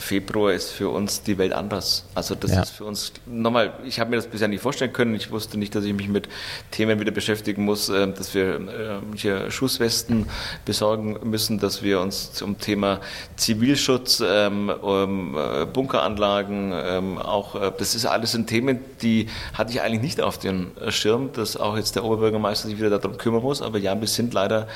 Februar 0.00 0.52
ist 0.52 0.70
für 0.70 0.88
uns 0.88 1.22
die 1.22 1.38
Welt 1.38 1.52
anders. 1.52 2.04
Also 2.14 2.34
das 2.34 2.52
ja. 2.52 2.62
ist 2.62 2.70
für 2.70 2.84
uns 2.84 3.12
nochmal, 3.26 3.72
ich 3.84 4.00
habe 4.00 4.10
mir 4.10 4.16
das 4.16 4.26
bisher 4.26 4.48
nicht 4.48 4.60
vorstellen 4.60 4.92
können. 4.92 5.14
Ich 5.14 5.30
wusste 5.30 5.58
nicht, 5.58 5.74
dass 5.74 5.84
ich 5.84 5.94
mich 5.94 6.08
mit 6.08 6.28
Themen 6.70 7.00
wieder 7.00 7.10
beschäftigen 7.10 7.64
muss, 7.64 7.88
äh, 7.88 8.06
dass 8.12 8.34
wir 8.34 8.56
äh, 8.56 9.16
hier 9.16 9.50
Schusswesten 9.50 10.26
besorgen 10.64 11.18
müssen, 11.24 11.58
dass 11.58 11.82
wir 11.82 12.00
uns 12.00 12.32
zum 12.32 12.58
Thema 12.58 13.00
Zivilschutz, 13.36 14.22
ähm, 14.24 14.70
äh, 14.70 15.66
Bunkeranlagen, 15.66 16.72
ähm, 16.74 17.18
auch 17.18 17.58
das 17.78 17.94
ist 17.94 18.06
alles 18.06 18.32
sind 18.32 18.48
Themen, 18.48 18.80
die 19.02 19.28
hatte 19.54 19.72
ich 19.72 19.80
eigentlich 19.80 20.02
nicht 20.02 20.20
auf 20.20 20.38
den 20.38 20.72
Schirm, 20.88 21.32
dass 21.32 21.56
auch 21.56 21.76
jetzt 21.76 21.96
der 21.96 22.04
Oberbürgermeister 22.04 22.68
sich 22.68 22.78
wieder 22.78 22.90
darum 22.90 23.18
kümmern 23.18 23.42
muss. 23.42 23.62
Aber 23.62 23.78
ja, 23.78 23.98
wir 23.98 24.08
sind 24.08 24.34
leider 24.34 24.68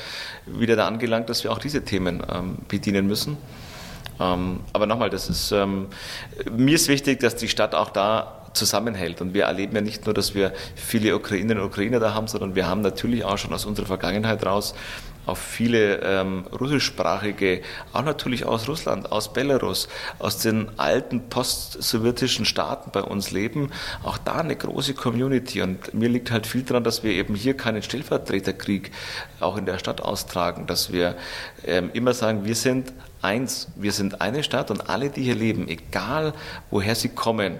wieder 0.45 0.75
da 0.75 0.87
angelangt, 0.87 1.29
dass 1.29 1.43
wir 1.43 1.51
auch 1.51 1.59
diese 1.59 1.83
Themen 1.83 2.21
ähm, 2.31 2.57
bedienen 2.67 3.07
müssen. 3.07 3.37
Ähm, 4.23 4.61
aber 4.71 4.85
nochmal, 4.85 5.09
das 5.09 5.29
ist, 5.29 5.51
ähm, 5.51 5.87
mir 6.51 6.75
ist 6.75 6.87
wichtig, 6.87 7.19
dass 7.19 7.35
die 7.35 7.49
Stadt 7.49 7.75
auch 7.75 7.89
da 7.89 8.39
zusammenhält. 8.53 9.21
Und 9.21 9.33
wir 9.33 9.45
erleben 9.45 9.75
ja 9.75 9.81
nicht 9.81 10.05
nur, 10.05 10.13
dass 10.13 10.35
wir 10.35 10.53
viele 10.75 11.15
Ukrainerinnen 11.15 11.59
und 11.59 11.69
Ukrainer 11.69 11.99
da 11.99 12.13
haben, 12.13 12.27
sondern 12.27 12.55
wir 12.55 12.67
haben 12.67 12.81
natürlich 12.81 13.25
auch 13.25 13.37
schon 13.37 13.53
aus 13.53 13.65
unserer 13.65 13.87
Vergangenheit 13.87 14.45
raus 14.45 14.75
auch 15.25 15.37
viele 15.37 16.01
ähm, 16.01 16.45
russischsprachige, 16.47 17.61
auch 17.93 18.03
natürlich 18.03 18.45
aus 18.45 18.67
Russland, 18.67 19.11
aus 19.11 19.31
Belarus, 19.31 19.87
aus 20.19 20.39
den 20.39 20.67
alten 20.77 21.29
post-sowjetischen 21.29 22.45
Staaten 22.45 22.91
bei 22.91 23.01
uns 23.01 23.31
leben, 23.31 23.71
auch 24.03 24.17
da 24.17 24.35
eine 24.35 24.55
große 24.55 24.93
Community. 24.93 25.61
Und 25.61 25.93
mir 25.93 26.09
liegt 26.09 26.31
halt 26.31 26.47
viel 26.47 26.63
daran, 26.63 26.83
dass 26.83 27.03
wir 27.03 27.11
eben 27.11 27.35
hier 27.35 27.55
keinen 27.55 27.81
Stellvertreterkrieg 27.81 28.91
auch 29.39 29.57
in 29.57 29.65
der 29.65 29.79
Stadt 29.79 30.01
austragen, 30.01 30.67
dass 30.67 30.91
wir 30.91 31.15
ähm, 31.65 31.89
immer 31.93 32.13
sagen, 32.13 32.45
wir 32.45 32.55
sind 32.55 32.91
eins, 33.23 33.67
wir 33.75 33.91
sind 33.91 34.21
eine 34.21 34.43
Stadt 34.43 34.69
und 34.71 34.89
alle, 34.89 35.09
die 35.09 35.23
hier 35.23 35.35
leben, 35.35 35.67
egal 35.67 36.33
woher 36.69 36.95
sie 36.95 37.09
kommen, 37.09 37.59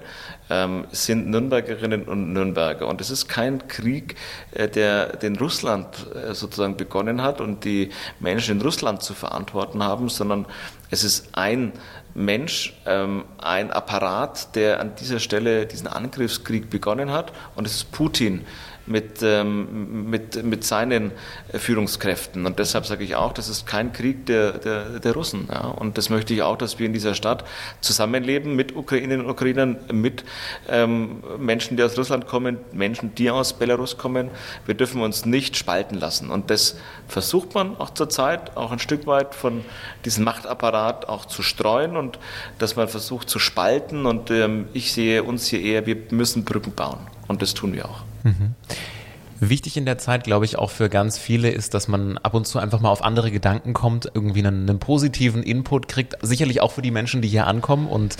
ähm, 0.49 0.85
sind 0.91 1.29
Nürnbergerinnen 1.29 2.03
und 2.03 2.33
Nürnberger. 2.33 2.87
Und 2.87 3.01
es 3.01 3.09
ist 3.09 3.27
kein 3.27 3.67
Krieg, 3.67 4.15
äh, 4.51 4.67
der 4.67 5.17
den 5.17 5.37
Russland 5.37 5.87
äh, 6.13 6.33
sozusagen 6.33 6.77
begonnen 6.77 7.21
hat 7.21 7.41
und 7.41 7.63
die 7.63 7.91
Menschen 8.19 8.57
in 8.57 8.61
Russland 8.61 9.01
zu 9.01 9.13
verantworten 9.13 9.83
haben, 9.83 10.09
sondern 10.09 10.45
es 10.91 11.03
ist 11.03 11.29
ein 11.33 11.71
Mensch, 12.15 12.73
ähm, 12.85 13.25
ein 13.37 13.71
Apparat, 13.71 14.55
der 14.55 14.79
an 14.79 14.95
dieser 14.95 15.19
Stelle 15.19 15.65
diesen 15.65 15.87
Angriffskrieg 15.87 16.69
begonnen 16.69 17.11
hat. 17.11 17.33
Und 17.55 17.65
es 17.65 17.75
ist 17.75 17.91
Putin, 17.91 18.45
mit, 18.85 19.21
ähm, 19.21 20.09
mit, 20.09 20.43
mit 20.43 20.63
seinen 20.63 21.11
Führungskräften. 21.53 22.45
Und 22.45 22.59
deshalb 22.59 22.85
sage 22.85 23.03
ich 23.03 23.15
auch, 23.15 23.31
das 23.33 23.47
ist 23.47 23.65
kein 23.65 23.93
Krieg 23.93 24.25
der, 24.25 24.53
der, 24.53 24.99
der 24.99 25.13
Russen. 25.13 25.47
Ja. 25.51 25.67
Und 25.67 25.97
das 25.97 26.09
möchte 26.09 26.33
ich 26.33 26.41
auch, 26.41 26.57
dass 26.57 26.79
wir 26.79 26.85
in 26.85 26.93
dieser 26.93 27.15
Stadt 27.15 27.45
zusammenleben 27.81 28.55
mit 28.55 28.75
Ukrainerinnen 28.75 29.25
und 29.25 29.31
Ukrainern, 29.31 29.77
mit 29.91 30.25
ähm, 30.69 31.23
Menschen, 31.37 31.77
die 31.77 31.83
aus 31.83 31.97
Russland 31.97 32.27
kommen, 32.27 32.57
Menschen, 32.73 33.15
die 33.15 33.29
aus 33.31 33.53
Belarus 33.53 33.97
kommen. 33.97 34.29
Wir 34.65 34.75
dürfen 34.75 35.01
uns 35.01 35.25
nicht 35.25 35.55
spalten 35.55 35.95
lassen. 35.95 36.29
Und 36.29 36.49
das 36.49 36.77
versucht 37.07 37.53
man 37.53 37.77
auch 37.77 37.91
zurzeit, 37.91 38.57
auch 38.57 38.71
ein 38.71 38.79
Stück 38.79 39.07
weit 39.07 39.33
von 39.33 39.63
diesem 40.03 40.25
Machtapparat 40.25 41.07
auch 41.07 41.25
zu 41.25 41.41
streuen 41.41 41.95
und 41.95 42.02
dass 42.59 42.75
man 42.75 42.87
versucht 42.87 43.29
zu 43.29 43.39
spalten. 43.39 44.05
Und 44.05 44.31
ähm, 44.31 44.67
ich 44.73 44.93
sehe 44.93 45.23
uns 45.23 45.47
hier 45.47 45.61
eher, 45.61 45.85
wir 45.85 45.97
müssen 46.11 46.43
Brücken 46.43 46.73
bauen. 46.73 46.99
Und 47.27 47.41
das 47.41 47.53
tun 47.53 47.73
wir 47.73 47.85
auch. 47.85 48.03
Mhm. 48.23 48.55
Wichtig 49.49 49.75
in 49.75 49.85
der 49.85 49.97
Zeit, 49.97 50.23
glaube 50.23 50.45
ich, 50.45 50.57
auch 50.57 50.69
für 50.69 50.89
ganz 50.89 51.17
viele 51.17 51.49
ist, 51.49 51.73
dass 51.73 51.87
man 51.87 52.17
ab 52.19 52.33
und 52.33 52.47
zu 52.47 52.59
einfach 52.59 52.79
mal 52.79 52.89
auf 52.89 53.03
andere 53.03 53.29
Gedanken 53.29 53.73
kommt, 53.73 54.09
irgendwie 54.13 54.39
einen, 54.39 54.69
einen, 54.69 54.79
positiven 54.79 55.43
Input 55.43 55.87
kriegt. 55.87 56.15
Sicherlich 56.21 56.61
auch 56.61 56.71
für 56.71 56.81
die 56.81 56.91
Menschen, 56.91 57.21
die 57.21 57.27
hier 57.27 57.45
ankommen. 57.47 57.87
Und 57.87 58.15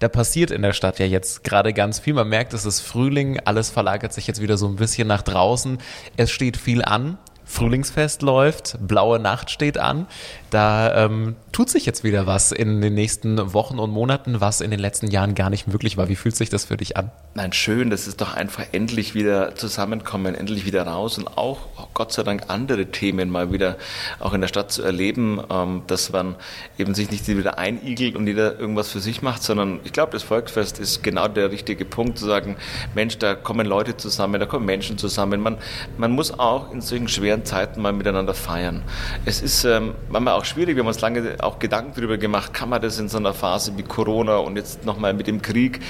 da 0.00 0.08
passiert 0.08 0.50
in 0.50 0.62
der 0.62 0.74
Stadt 0.74 0.98
ja 0.98 1.06
jetzt 1.06 1.44
gerade 1.44 1.72
ganz 1.72 1.98
viel. 1.98 2.12
Man 2.12 2.28
merkt, 2.28 2.52
es 2.52 2.66
ist 2.66 2.80
Frühling, 2.80 3.40
alles 3.44 3.70
verlagert 3.70 4.12
sich 4.12 4.26
jetzt 4.26 4.42
wieder 4.42 4.58
so 4.58 4.66
ein 4.68 4.76
bisschen 4.76 5.08
nach 5.08 5.22
draußen. 5.22 5.78
Es 6.16 6.30
steht 6.30 6.56
viel 6.56 6.84
an. 6.84 7.16
Frühlingsfest 7.48 8.22
läuft, 8.22 8.76
blaue 8.80 9.18
Nacht 9.20 9.50
steht 9.50 9.78
an. 9.78 10.06
Da 10.50 11.04
ähm, 11.04 11.36
tut 11.52 11.70
sich 11.70 11.86
jetzt 11.86 12.04
wieder 12.04 12.26
was 12.26 12.52
in 12.52 12.80
den 12.80 12.94
nächsten 12.94 13.54
Wochen 13.54 13.78
und 13.78 13.90
Monaten, 13.90 14.40
was 14.40 14.60
in 14.60 14.70
den 14.70 14.80
letzten 14.80 15.10
Jahren 15.10 15.34
gar 15.34 15.48
nicht 15.48 15.66
möglich 15.66 15.96
war. 15.96 16.08
Wie 16.08 16.16
fühlt 16.16 16.36
sich 16.36 16.50
das 16.50 16.66
für 16.66 16.76
dich 16.76 16.96
an? 16.96 17.10
Nein, 17.34 17.52
schön, 17.52 17.90
das 17.90 18.06
ist 18.06 18.20
doch 18.20 18.34
einfach 18.34 18.64
endlich 18.72 19.14
wieder 19.14 19.54
zusammenkommen, 19.54 20.34
endlich 20.34 20.66
wieder 20.66 20.86
raus 20.86 21.18
und 21.18 21.36
auch 21.36 21.58
Gott 21.94 22.12
sei 22.12 22.22
Dank 22.22 22.44
andere 22.48 22.86
Themen 22.86 23.30
mal 23.30 23.52
wieder 23.52 23.76
auch 24.18 24.32
in 24.32 24.40
der 24.40 24.48
Stadt 24.48 24.72
zu 24.72 24.82
erleben, 24.82 25.40
ähm, 25.50 25.82
dass 25.86 26.10
man 26.10 26.34
eben 26.78 26.94
sich 26.94 27.10
nicht 27.10 27.28
wieder 27.28 27.58
einigelt 27.58 28.16
und 28.16 28.26
jeder 28.26 28.58
irgendwas 28.58 28.88
für 28.88 29.00
sich 29.00 29.22
macht, 29.22 29.42
sondern 29.42 29.80
ich 29.84 29.92
glaube, 29.92 30.12
das 30.12 30.22
Volksfest 30.22 30.78
ist 30.78 31.02
genau 31.02 31.28
der 31.28 31.50
richtige 31.50 31.84
Punkt 31.84 32.18
zu 32.18 32.26
sagen, 32.26 32.56
Mensch, 32.94 33.18
da 33.18 33.34
kommen 33.34 33.66
Leute 33.66 33.96
zusammen, 33.96 34.40
da 34.40 34.46
kommen 34.46 34.66
Menschen 34.66 34.98
zusammen. 34.98 35.40
Man, 35.40 35.58
man 35.96 36.12
muss 36.12 36.38
auch 36.38 36.72
in 36.72 36.80
solchen 36.80 37.08
schweren 37.08 37.35
schweren 37.36 37.44
Zeiten 37.44 37.82
mal 37.82 37.92
miteinander 37.92 38.34
feiern. 38.34 38.82
Es 39.24 39.42
ist 39.42 39.64
ähm, 39.64 39.94
manchmal 40.08 40.34
auch 40.34 40.44
schwierig, 40.44 40.76
wir 40.76 40.82
haben 40.82 40.88
uns 40.88 41.00
lange 41.00 41.36
auch 41.40 41.58
Gedanken 41.58 41.92
darüber 41.94 42.18
gemacht, 42.18 42.54
kann 42.54 42.68
man 42.68 42.80
das 42.80 42.98
in 42.98 43.08
so 43.08 43.18
einer 43.18 43.34
Phase 43.34 43.76
wie 43.76 43.82
Corona 43.82 44.38
und 44.38 44.56
jetzt 44.56 44.84
nochmal 44.84 45.12
mit 45.14 45.26
dem 45.26 45.42
Krieg. 45.42 45.80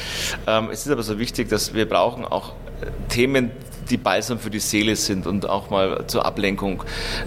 Ähm, 0.47 0.69
es 0.73 0.87
ist 0.87 0.93
aber 0.93 1.03
so 1.03 1.19
wichtig, 1.19 1.49
dass 1.49 1.75
wir 1.75 1.89
brauchen 1.89 2.25
auch 2.25 2.51
äh, 2.81 2.87
Themen, 3.09 3.51
die 3.91 3.97
balsam 3.97 4.39
für 4.39 4.51
die 4.51 4.59
Seele 4.59 4.97
sind 4.97 5.27
und 5.27 5.49
auch 5.49 5.71
mal 5.71 6.05
zur 6.07 6.27
Ablenkung 6.27 6.83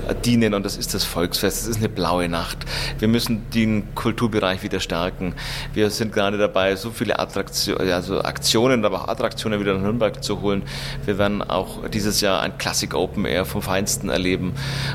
äh, 0.08 0.16
dienen. 0.16 0.54
Und 0.54 0.66
das 0.66 0.78
ist 0.78 0.94
das 0.94 1.04
Volksfest. 1.04 1.64
Es 1.64 1.68
ist 1.68 1.78
eine 1.78 1.90
blaue 1.90 2.30
Nacht. 2.30 2.58
Wir 3.00 3.08
müssen 3.08 3.50
den 3.52 3.94
Kulturbereich 3.96 4.64
wieder 4.64 4.80
stärken. 4.80 5.34
Wir 5.74 5.90
sind 5.90 6.14
gerade 6.14 6.38
dabei, 6.38 6.76
so 6.76 6.92
viele 6.92 7.20
Attraktionen, 7.20 7.92
also 7.92 8.22
Aktionen, 8.22 8.86
aber 8.86 9.04
auch 9.04 9.08
Attraktionen 9.08 9.60
wieder 9.60 9.74
nach 9.74 9.82
Nürnberg 9.82 10.24
zu 10.24 10.42
holen. 10.42 10.64
Wir 11.06 11.18
werden 11.18 11.42
auch 11.42 11.88
dieses 11.88 12.22
Jahr 12.22 12.42
ein 12.42 12.58
Classic 12.58 12.94
Open 12.94 13.26
Air 13.26 13.46
vom 13.46 13.62
Feinsten 13.62 14.10
erleben, 14.10 14.54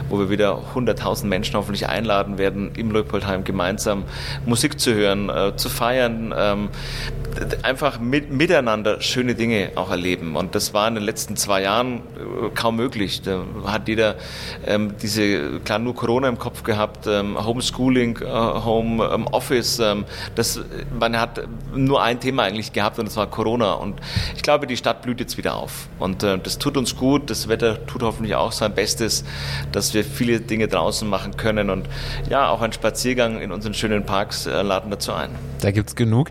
wo 0.08 0.18
wir 0.18 0.30
wieder 0.30 0.62
100.000 0.74 1.26
Menschen 1.26 1.56
hoffentlich 1.56 1.88
einladen 1.88 2.38
werden, 2.38 2.72
im 2.76 2.90
Leupoldheim 2.90 3.44
gemeinsam 3.44 4.04
Musik 4.46 4.80
zu 4.80 4.94
hören, 4.94 5.28
äh, 5.28 5.56
zu 5.56 5.68
feiern. 5.68 6.32
Einfach 7.62 7.98
mit, 7.98 8.30
miteinander 8.30 9.00
schöne 9.00 9.34
Dinge 9.34 9.72
auch 9.74 9.90
erleben. 9.90 10.36
Und 10.36 10.54
das 10.54 10.74
war 10.74 10.86
in 10.88 10.94
den 10.94 11.04
letzten 11.04 11.36
zwei 11.36 11.62
Jahren 11.62 11.96
äh, 11.96 12.50
kaum 12.54 12.76
möglich. 12.76 13.22
Da 13.22 13.44
hat 13.66 13.88
jeder 13.88 14.16
ähm, 14.66 14.94
diese, 15.00 15.60
klar, 15.60 15.78
nur 15.78 15.94
Corona 15.94 16.28
im 16.28 16.38
Kopf 16.38 16.62
gehabt, 16.62 17.06
ähm, 17.06 17.36
Homeschooling, 17.44 18.18
äh, 18.22 18.26
Home 18.26 19.04
ähm, 19.12 19.26
Office. 19.28 19.78
Ähm, 19.78 20.04
das, 20.34 20.60
man 20.98 21.18
hat 21.18 21.46
nur 21.74 22.02
ein 22.02 22.20
Thema 22.20 22.44
eigentlich 22.44 22.72
gehabt 22.72 22.98
und 22.98 23.06
das 23.06 23.16
war 23.16 23.26
Corona. 23.26 23.72
Und 23.74 24.00
ich 24.36 24.42
glaube, 24.42 24.66
die 24.66 24.76
Stadt 24.76 25.02
blüht 25.02 25.20
jetzt 25.20 25.36
wieder 25.36 25.56
auf. 25.56 25.88
Und 25.98 26.22
äh, 26.22 26.38
das 26.38 26.58
tut 26.58 26.76
uns 26.76 26.96
gut. 26.96 27.30
Das 27.30 27.48
Wetter 27.48 27.86
tut 27.86 28.02
hoffentlich 28.02 28.34
auch 28.34 28.52
sein 28.52 28.74
Bestes, 28.74 29.24
dass 29.72 29.94
wir 29.94 30.04
viele 30.04 30.40
Dinge 30.40 30.68
draußen 30.68 31.08
machen 31.08 31.36
können. 31.36 31.70
Und 31.70 31.88
ja, 32.28 32.48
auch 32.48 32.62
ein 32.62 32.72
Spaziergang 32.72 33.40
in 33.40 33.52
unseren 33.52 33.74
schönen 33.74 34.04
Parks 34.06 34.46
äh, 34.46 34.62
laden 34.62 34.90
dazu 34.90 35.12
ein. 35.12 35.30
Da 35.60 35.70
gibt 35.70 35.90
es 35.90 35.96
genug. 35.96 36.30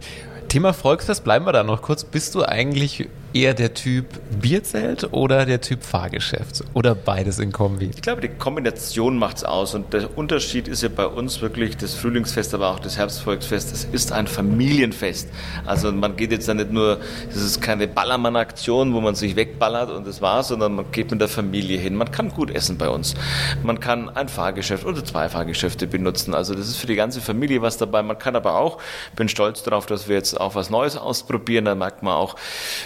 Thema 0.53 0.71
Volksfest, 0.71 1.23
bleiben 1.23 1.47
wir 1.47 1.51
da 1.51 1.63
noch 1.63 1.81
kurz. 1.81 2.03
Bist 2.03 2.35
du 2.35 2.43
eigentlich 2.43 3.09
eher 3.33 3.53
der 3.53 3.73
Typ 3.73 4.05
Bierzelt 4.39 5.11
oder 5.11 5.45
der 5.45 5.61
Typ 5.61 5.83
Fahrgeschäft? 5.83 6.63
Oder 6.73 6.95
beides 6.95 7.39
in 7.39 7.51
Kombi? 7.51 7.91
Ich 7.93 8.01
glaube, 8.01 8.21
die 8.21 8.29
Kombination 8.29 9.17
macht 9.17 9.37
es 9.37 9.43
aus. 9.43 9.73
Und 9.73 9.93
der 9.93 10.17
Unterschied 10.17 10.67
ist 10.67 10.83
ja 10.83 10.89
bei 10.89 11.07
uns 11.07 11.41
wirklich 11.41 11.77
das 11.77 11.95
Frühlingsfest, 11.95 12.53
aber 12.53 12.69
auch 12.69 12.79
das 12.79 12.97
Herbstvolksfest. 12.97 13.73
Es 13.73 13.85
ist 13.85 14.11
ein 14.11 14.27
Familienfest. 14.27 15.29
Also 15.65 15.91
man 15.91 16.15
geht 16.15 16.31
jetzt 16.31 16.47
da 16.47 16.53
nicht 16.53 16.71
nur, 16.71 16.99
es 17.29 17.37
ist 17.37 17.61
keine 17.61 17.87
Ballermann-Aktion, 17.87 18.93
wo 18.93 19.01
man 19.01 19.15
sich 19.15 19.35
wegballert 19.35 19.89
und 19.89 20.05
das 20.05 20.21
war's, 20.21 20.49
sondern 20.49 20.75
man 20.75 20.91
geht 20.91 21.11
mit 21.11 21.19
der 21.19 21.27
Familie 21.27 21.79
hin. 21.79 21.95
Man 21.95 22.11
kann 22.11 22.29
gut 22.29 22.51
essen 22.51 22.77
bei 22.77 22.89
uns. 22.89 23.15
Man 23.63 23.79
kann 23.79 24.09
ein 24.09 24.29
Fahrgeschäft 24.29 24.85
oder 24.85 25.03
zwei 25.03 25.29
Fahrgeschäfte 25.29 25.87
benutzen. 25.87 26.33
Also 26.33 26.53
das 26.53 26.67
ist 26.67 26.77
für 26.77 26.87
die 26.87 26.95
ganze 26.95 27.21
Familie 27.21 27.61
was 27.61 27.77
dabei. 27.77 28.03
Man 28.03 28.19
kann 28.19 28.35
aber 28.35 28.55
auch, 28.55 28.77
bin 29.15 29.29
stolz 29.29 29.63
darauf, 29.63 29.85
dass 29.85 30.07
wir 30.07 30.15
jetzt 30.15 30.39
auch 30.39 30.55
was 30.55 30.69
Neues 30.69 30.97
ausprobieren. 30.97 31.65
Da 31.65 31.75
merkt 31.75 32.03
man 32.03 32.13
auch, 32.13 32.35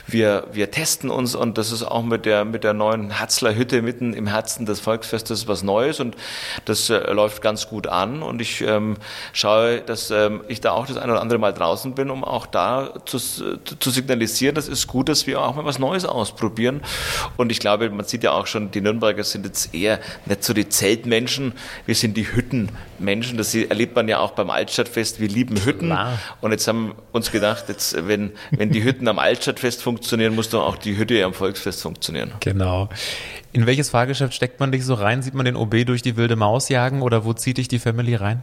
wir 0.08 0.37
wir, 0.51 0.72
testen 0.72 1.10
uns 1.10 1.36
und 1.36 1.58
das 1.58 1.72
ist 1.72 1.84
auch 1.84 2.03
mit 2.03 2.25
der, 2.25 2.46
mit 2.46 2.63
der 2.63 2.74
neuen 2.74 3.12
Herzler 3.12 3.56
Hütte 3.56 3.82
mitten 3.82 4.13
im 4.13 4.27
Herzen 4.27 4.65
des 4.65 4.79
Volksfestes 4.79 5.48
was 5.48 5.63
Neues 5.63 6.00
und 6.00 6.15
das 6.65 6.89
äh, 6.89 7.12
läuft 7.12 7.41
ganz 7.41 7.67
gut 7.67 7.88
an 7.88 8.22
und 8.22 8.41
ich 8.41 8.62
ähm, 8.62 8.98
schaue, 9.34 9.82
dass 9.82 10.12
ähm, 10.12 10.41
ich 10.48 10.62
da 10.62 10.72
auch 10.72 10.86
das 10.86 10.98
eine 10.98 11.13
oder 11.13 11.22
andere 11.22 11.39
Mal 11.39 11.53
draußen 11.53 11.96
bin, 11.96 12.10
um 12.10 12.24
auch 12.24 12.46
da 12.46 12.94
zu, 13.06 13.17
zu 13.17 13.89
signalisieren, 13.89 14.56
das 14.56 14.67
ist 14.67 14.88
gut, 14.88 15.10
dass 15.10 15.27
wir 15.27 15.41
auch 15.41 15.56
mal 15.56 15.65
was 15.65 15.79
Neues 15.79 16.06
ausprobieren 16.06 16.82
und 17.38 17.51
ich 17.51 17.60
glaube, 17.60 17.89
man 17.89 18.06
sieht 18.06 18.24
ja 18.24 18.32
auch 18.32 18.48
schon, 18.48 18.72
die 18.72 18.82
Nürnberger 18.82 19.24
sind 19.24 19.46
jetzt 19.46 19.74
eher 19.74 20.00
nicht 20.25 20.44
so 20.44 20.53
die 20.53 20.70
Zeltmenschen, 20.70 21.53
wir 21.86 21.96
sind 21.96 22.17
die 22.17 22.32
Hüttenmenschen, 22.32 23.38
das 23.38 23.56
erlebt 23.56 23.96
man 23.96 24.08
ja 24.08 24.20
auch 24.20 24.32
beim 24.32 24.50
Altstadtfest, 24.50 25.20
wir 25.20 25.27
lieben 25.27 25.63
Hütten 25.63 25.88
Klar. 25.88 26.20
und 26.41 26.51
jetzt 26.51 26.67
haben 26.67 26.89
wir 26.89 26.96
uns 27.12 27.32
gedacht, 27.32 27.65
jetzt, 27.70 28.08
wenn, 28.08 28.32
wenn 28.51 28.72
die 28.72 28.84
Hütten 28.84 29.08
am 29.08 29.20
Altstadtfest 29.20 29.82
funktionieren, 29.82 30.26
funktionieren, 30.27 30.36
muss 30.36 30.50
doch 30.50 30.65
auch 30.65 30.77
die 30.77 30.98
Hütte 30.98 31.24
am 31.24 31.34
Volksfest 31.34 31.81
funktionieren. 31.81 32.31
Genau. 32.39 32.89
In 33.53 33.65
welches 33.65 33.89
Fahrgeschäft 33.89 34.34
steckt 34.34 34.60
man 34.60 34.72
dich 34.72 34.86
so 34.86 34.93
rein? 34.93 35.22
Sieht 35.22 35.34
man 35.34 35.46
den 35.46 35.55
OB 35.55 35.86
durch 35.86 36.01
die 36.01 36.17
wilde 36.17 36.36
Maus 36.36 36.69
jagen 36.69 37.01
oder 37.01 37.25
wo 37.25 37.34
zieht 37.34 37.57
dich 37.57 37.67
die 37.67 37.79
Family 37.79 38.15
rein? 38.15 38.41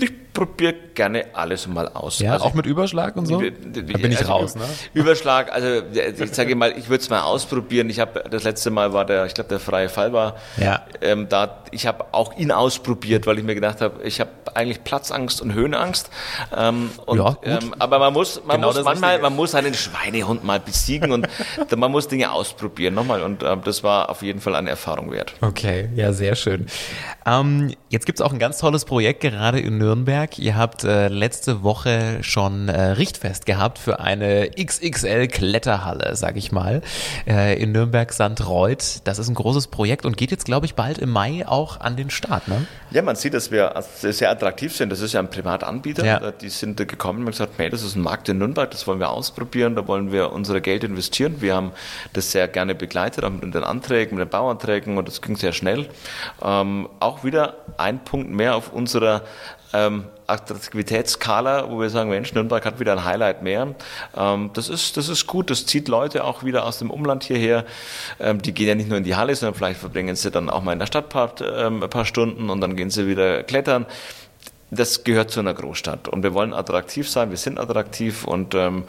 Ich 0.00 0.12
probiere 0.38 0.74
gerne 0.94 1.26
alles 1.32 1.66
mal 1.66 1.88
aus. 1.88 2.20
Ja, 2.20 2.34
also 2.34 2.44
auch 2.44 2.54
mit 2.54 2.64
Überschlag 2.64 3.16
und 3.16 3.26
so? 3.26 3.40
Da 3.40 3.48
bin 3.80 4.12
ich 4.12 4.18
also 4.18 4.32
raus, 4.32 4.54
ne? 4.54 4.62
Überschlag, 4.94 5.52
also 5.52 5.82
ich 5.92 6.32
sage 6.32 6.54
mal, 6.54 6.74
ich 6.78 6.88
würde 6.88 7.02
es 7.02 7.10
mal 7.10 7.22
ausprobieren. 7.22 7.90
Ich 7.90 7.98
habe 7.98 8.22
das 8.30 8.44
letzte 8.44 8.70
Mal 8.70 8.92
war 8.92 9.04
der, 9.04 9.26
ich 9.26 9.34
glaube, 9.34 9.48
der 9.48 9.58
freie 9.58 9.88
Fall 9.88 10.12
war. 10.12 10.36
Ja. 10.56 10.86
Ähm, 11.00 11.28
da, 11.28 11.64
ich 11.72 11.88
habe 11.88 12.06
auch 12.12 12.36
ihn 12.36 12.52
ausprobiert, 12.52 13.26
weil 13.26 13.38
ich 13.38 13.44
mir 13.44 13.56
gedacht 13.56 13.80
habe, 13.80 14.02
ich 14.04 14.20
habe 14.20 14.30
eigentlich 14.54 14.84
Platzangst 14.84 15.42
und 15.42 15.54
Höhenangst. 15.54 16.10
Ähm, 16.56 16.90
und, 17.06 17.18
ja, 17.18 17.36
ähm, 17.42 17.74
aber 17.78 17.98
man 17.98 18.12
muss, 18.12 18.40
man 18.44 18.60
genau 18.60 18.72
muss 18.72 18.84
manchmal, 18.84 19.18
man 19.18 19.34
muss 19.34 19.56
einen 19.56 19.74
Schweinehund 19.74 20.44
mal 20.44 20.60
besiegen 20.60 21.10
und 21.10 21.26
man 21.76 21.90
muss 21.90 22.06
Dinge 22.06 22.30
ausprobieren 22.30 22.94
nochmal. 22.94 23.22
Und 23.22 23.42
ähm, 23.42 23.62
das 23.64 23.82
war 23.82 24.08
auf 24.08 24.22
jeden 24.22 24.40
Fall 24.40 24.54
eine 24.54 24.70
Erfahrung 24.70 25.10
wert. 25.10 25.34
Okay, 25.40 25.88
ja, 25.96 26.12
sehr 26.12 26.36
schön. 26.36 26.66
Ähm, 27.26 27.74
jetzt 27.88 28.06
gibt 28.06 28.20
es 28.20 28.24
auch 28.24 28.32
ein 28.32 28.38
ganz 28.38 28.58
tolles 28.58 28.84
Projekt 28.84 29.20
gerade 29.20 29.58
in 29.58 29.77
Nürnberg. 29.78 30.38
Ihr 30.38 30.56
habt 30.56 30.84
äh, 30.84 31.08
letzte 31.08 31.62
Woche 31.62 32.18
schon 32.22 32.68
äh, 32.68 32.80
Richtfest 32.80 33.46
gehabt 33.46 33.78
für 33.78 34.00
eine 34.00 34.50
XXL-Kletterhalle, 34.50 36.14
sag 36.16 36.36
ich 36.36 36.52
mal, 36.52 36.82
äh, 37.26 37.60
in 37.60 37.72
Nürnberg-Sandreuth. 37.72 39.00
Das 39.04 39.18
ist 39.18 39.28
ein 39.28 39.34
großes 39.34 39.68
Projekt 39.68 40.04
und 40.04 40.16
geht 40.16 40.30
jetzt, 40.30 40.44
glaube 40.44 40.66
ich, 40.66 40.74
bald 40.74 40.98
im 40.98 41.10
Mai 41.10 41.46
auch 41.46 41.80
an 41.80 41.96
den 41.96 42.10
Start. 42.10 42.48
Ne? 42.48 42.66
Ja, 42.90 43.02
man 43.02 43.16
sieht, 43.16 43.34
dass 43.34 43.50
wir 43.50 43.74
sehr 44.00 44.30
attraktiv 44.30 44.74
sind. 44.74 44.90
Das 44.90 45.00
ist 45.00 45.12
ja 45.12 45.20
ein 45.20 45.28
Privatanbieter. 45.28 46.04
Ja. 46.04 46.30
Die 46.30 46.48
sind 46.48 46.76
gekommen 46.76 47.20
und 47.20 47.32
gesagt, 47.32 47.52
hey, 47.58 47.68
das 47.68 47.82
ist 47.82 47.96
ein 47.96 48.02
Markt 48.02 48.28
in 48.28 48.38
Nürnberg, 48.38 48.70
das 48.70 48.86
wollen 48.86 49.00
wir 49.00 49.10
ausprobieren, 49.10 49.74
da 49.74 49.86
wollen 49.86 50.12
wir 50.12 50.32
unsere 50.32 50.60
Geld 50.60 50.84
investieren. 50.84 51.40
Wir 51.40 51.54
haben 51.54 51.72
das 52.12 52.32
sehr 52.32 52.48
gerne 52.48 52.74
begleitet, 52.74 53.24
auch 53.24 53.30
mit 53.30 53.42
den 53.42 53.64
Anträgen, 53.64 54.16
mit 54.16 54.26
den 54.26 54.30
Bauanträgen 54.30 54.96
und 54.96 55.06
das 55.08 55.20
ging 55.20 55.36
sehr 55.36 55.52
schnell. 55.52 55.88
Ähm, 56.42 56.88
auch 57.00 57.24
wieder 57.24 57.56
ein 57.76 58.04
Punkt 58.04 58.30
mehr 58.30 58.56
auf 58.56 58.72
unserer 58.72 59.22
ähm, 59.72 60.04
Attraktivitätsskala, 60.28 61.70
wo 61.70 61.80
wir 61.80 61.90
sagen, 61.90 62.10
Mensch, 62.10 62.32
Nürnberg 62.34 62.64
hat 62.64 62.78
wieder 62.78 62.92
ein 62.92 63.04
Highlight 63.04 63.42
mehr. 63.42 63.74
Ähm, 64.16 64.50
das, 64.52 64.68
ist, 64.68 64.96
das 64.96 65.08
ist 65.08 65.26
gut, 65.26 65.50
das 65.50 65.66
zieht 65.66 65.88
Leute 65.88 66.24
auch 66.24 66.44
wieder 66.44 66.64
aus 66.64 66.78
dem 66.78 66.90
Umland 66.90 67.24
hierher. 67.24 67.64
Ähm, 68.20 68.40
die 68.42 68.52
gehen 68.52 68.68
ja 68.68 68.74
nicht 68.74 68.88
nur 68.88 68.98
in 68.98 69.04
die 69.04 69.16
Halle, 69.16 69.34
sondern 69.34 69.54
vielleicht 69.54 69.80
verbringen 69.80 70.14
sie 70.16 70.30
dann 70.30 70.50
auch 70.50 70.62
mal 70.62 70.72
in 70.72 70.78
der 70.78 70.86
Stadt 70.86 71.06
ähm, 71.40 71.82
ein 71.82 71.90
paar 71.90 72.04
Stunden 72.04 72.50
und 72.50 72.60
dann 72.60 72.76
gehen 72.76 72.90
sie 72.90 73.06
wieder 73.06 73.42
klettern 73.42 73.86
das 74.70 75.04
gehört 75.04 75.30
zu 75.30 75.40
einer 75.40 75.54
Großstadt 75.54 76.08
und 76.08 76.22
wir 76.22 76.34
wollen 76.34 76.52
attraktiv 76.52 77.08
sein, 77.08 77.30
wir 77.30 77.36
sind 77.36 77.58
attraktiv 77.58 78.24
und 78.24 78.54
ähm, 78.54 78.84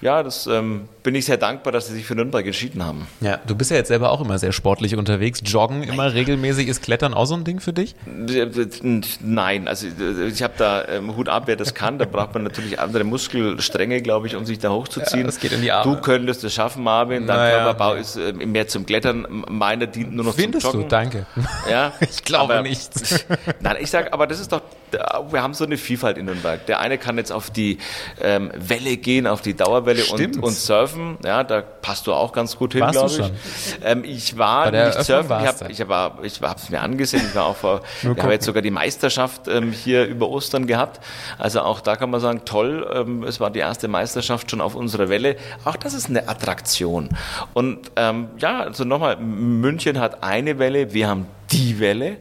ja, 0.00 0.22
das 0.22 0.46
ähm, 0.46 0.88
bin 1.02 1.14
ich 1.14 1.24
sehr 1.24 1.38
dankbar, 1.38 1.72
dass 1.72 1.86
Sie 1.86 1.94
sich 1.94 2.04
für 2.04 2.14
Nürnberg 2.14 2.44
entschieden 2.44 2.84
haben. 2.84 3.06
Ja, 3.20 3.38
du 3.46 3.54
bist 3.54 3.70
ja 3.70 3.76
jetzt 3.76 3.88
selber 3.88 4.10
auch 4.10 4.20
immer 4.20 4.38
sehr 4.38 4.52
sportlich 4.52 4.96
unterwegs. 4.96 5.40
Joggen 5.44 5.82
immer 5.82 6.12
regelmäßig, 6.14 6.68
ist 6.68 6.82
Klettern 6.82 7.14
auch 7.14 7.24
so 7.24 7.34
ein 7.34 7.44
Ding 7.44 7.60
für 7.60 7.72
dich? 7.72 7.94
Nein, 8.06 9.68
also 9.68 9.86
ich 10.26 10.42
habe 10.42 10.54
da 10.58 10.86
ähm, 10.88 11.16
Hut 11.16 11.28
ab, 11.28 11.44
wer 11.46 11.56
das 11.56 11.74
kann, 11.74 11.98
da 11.98 12.04
braucht 12.04 12.34
man 12.34 12.42
natürlich 12.44 12.78
andere 12.78 13.04
Muskelstränge, 13.04 14.02
glaube 14.02 14.26
ich, 14.26 14.36
um 14.36 14.44
sich 14.44 14.58
da 14.58 14.70
hochzuziehen. 14.70 15.20
Ja, 15.20 15.26
das 15.26 15.40
geht 15.40 15.52
in 15.52 15.62
die 15.62 15.72
Arme. 15.72 15.94
Du 15.94 16.00
könntest 16.00 16.44
das 16.44 16.52
schaffen, 16.52 16.82
Marvin, 16.82 17.26
dein 17.26 17.36
naja, 17.36 17.64
Körperbau 17.64 17.94
ist 17.94 18.16
äh, 18.16 18.32
mehr 18.32 18.68
zum 18.68 18.86
Klettern, 18.86 19.26
meiner 19.48 19.86
dient 19.86 20.14
nur 20.14 20.26
noch 20.26 20.34
Findest 20.34 20.66
zum 20.66 20.82
Joggen. 20.82 20.88
du, 20.88 20.88
danke. 20.88 21.26
Ja, 21.70 21.92
ich 22.00 22.22
glaube 22.22 22.54
aber, 22.54 22.62
nicht. 22.62 22.90
Nein, 23.60 23.76
ich 23.80 23.90
sage, 23.90 24.12
aber 24.12 24.26
das 24.26 24.40
ist 24.40 24.52
doch 24.52 24.62
wir 25.30 25.42
haben 25.42 25.54
so 25.54 25.64
eine 25.64 25.76
Vielfalt 25.76 26.18
in 26.18 26.26
Nürnberg. 26.26 26.64
Der 26.66 26.80
eine 26.80 26.98
kann 26.98 27.18
jetzt 27.18 27.32
auf 27.32 27.50
die 27.50 27.78
ähm, 28.20 28.50
Welle 28.56 28.96
gehen, 28.96 29.26
auf 29.26 29.42
die 29.42 29.54
Dauerwelle 29.54 30.04
und, 30.06 30.42
und, 30.42 30.52
surfen. 30.52 31.18
Ja, 31.24 31.44
da 31.44 31.60
passt 31.60 32.06
du 32.06 32.12
auch 32.14 32.32
ganz 32.32 32.56
gut 32.56 32.72
hin, 32.72 32.86
glaube 32.90 33.12
ich. 33.12 33.32
Ähm, 33.84 34.04
ich 34.04 34.38
war 34.38 34.70
nicht 34.70 35.04
surfen, 35.04 35.36
ich 35.40 35.46
habe 35.46 35.72
ich 35.72 35.80
hab, 35.80 36.24
ich 36.24 36.40
es 36.40 36.70
mir 36.70 36.80
angesehen. 36.80 37.22
Ich 37.28 37.34
war 37.34 37.46
auch 37.46 37.56
vor, 37.56 37.82
wir 38.02 38.22
haben 38.22 38.30
jetzt 38.30 38.46
sogar 38.46 38.62
die 38.62 38.70
Meisterschaft 38.70 39.48
ähm, 39.48 39.72
hier 39.72 40.06
über 40.06 40.28
Ostern 40.28 40.66
gehabt. 40.66 41.00
Also 41.38 41.60
auch 41.60 41.80
da 41.80 41.96
kann 41.96 42.10
man 42.10 42.20
sagen, 42.20 42.42
toll, 42.44 42.88
ähm, 42.94 43.22
es 43.24 43.40
war 43.40 43.50
die 43.50 43.60
erste 43.60 43.88
Meisterschaft 43.88 44.50
schon 44.50 44.60
auf 44.60 44.74
unserer 44.74 45.08
Welle. 45.08 45.36
Auch 45.64 45.76
das 45.76 45.94
ist 45.94 46.08
eine 46.08 46.28
Attraktion. 46.28 47.10
Und 47.54 47.90
ähm, 47.96 48.28
ja, 48.38 48.60
also 48.60 48.84
nochmal, 48.84 49.16
München 49.16 50.00
hat 50.00 50.22
eine 50.22 50.58
Welle, 50.58 50.92
wir 50.92 51.08
haben 51.08 51.26
die 51.50 51.78
Welle. 51.80 52.16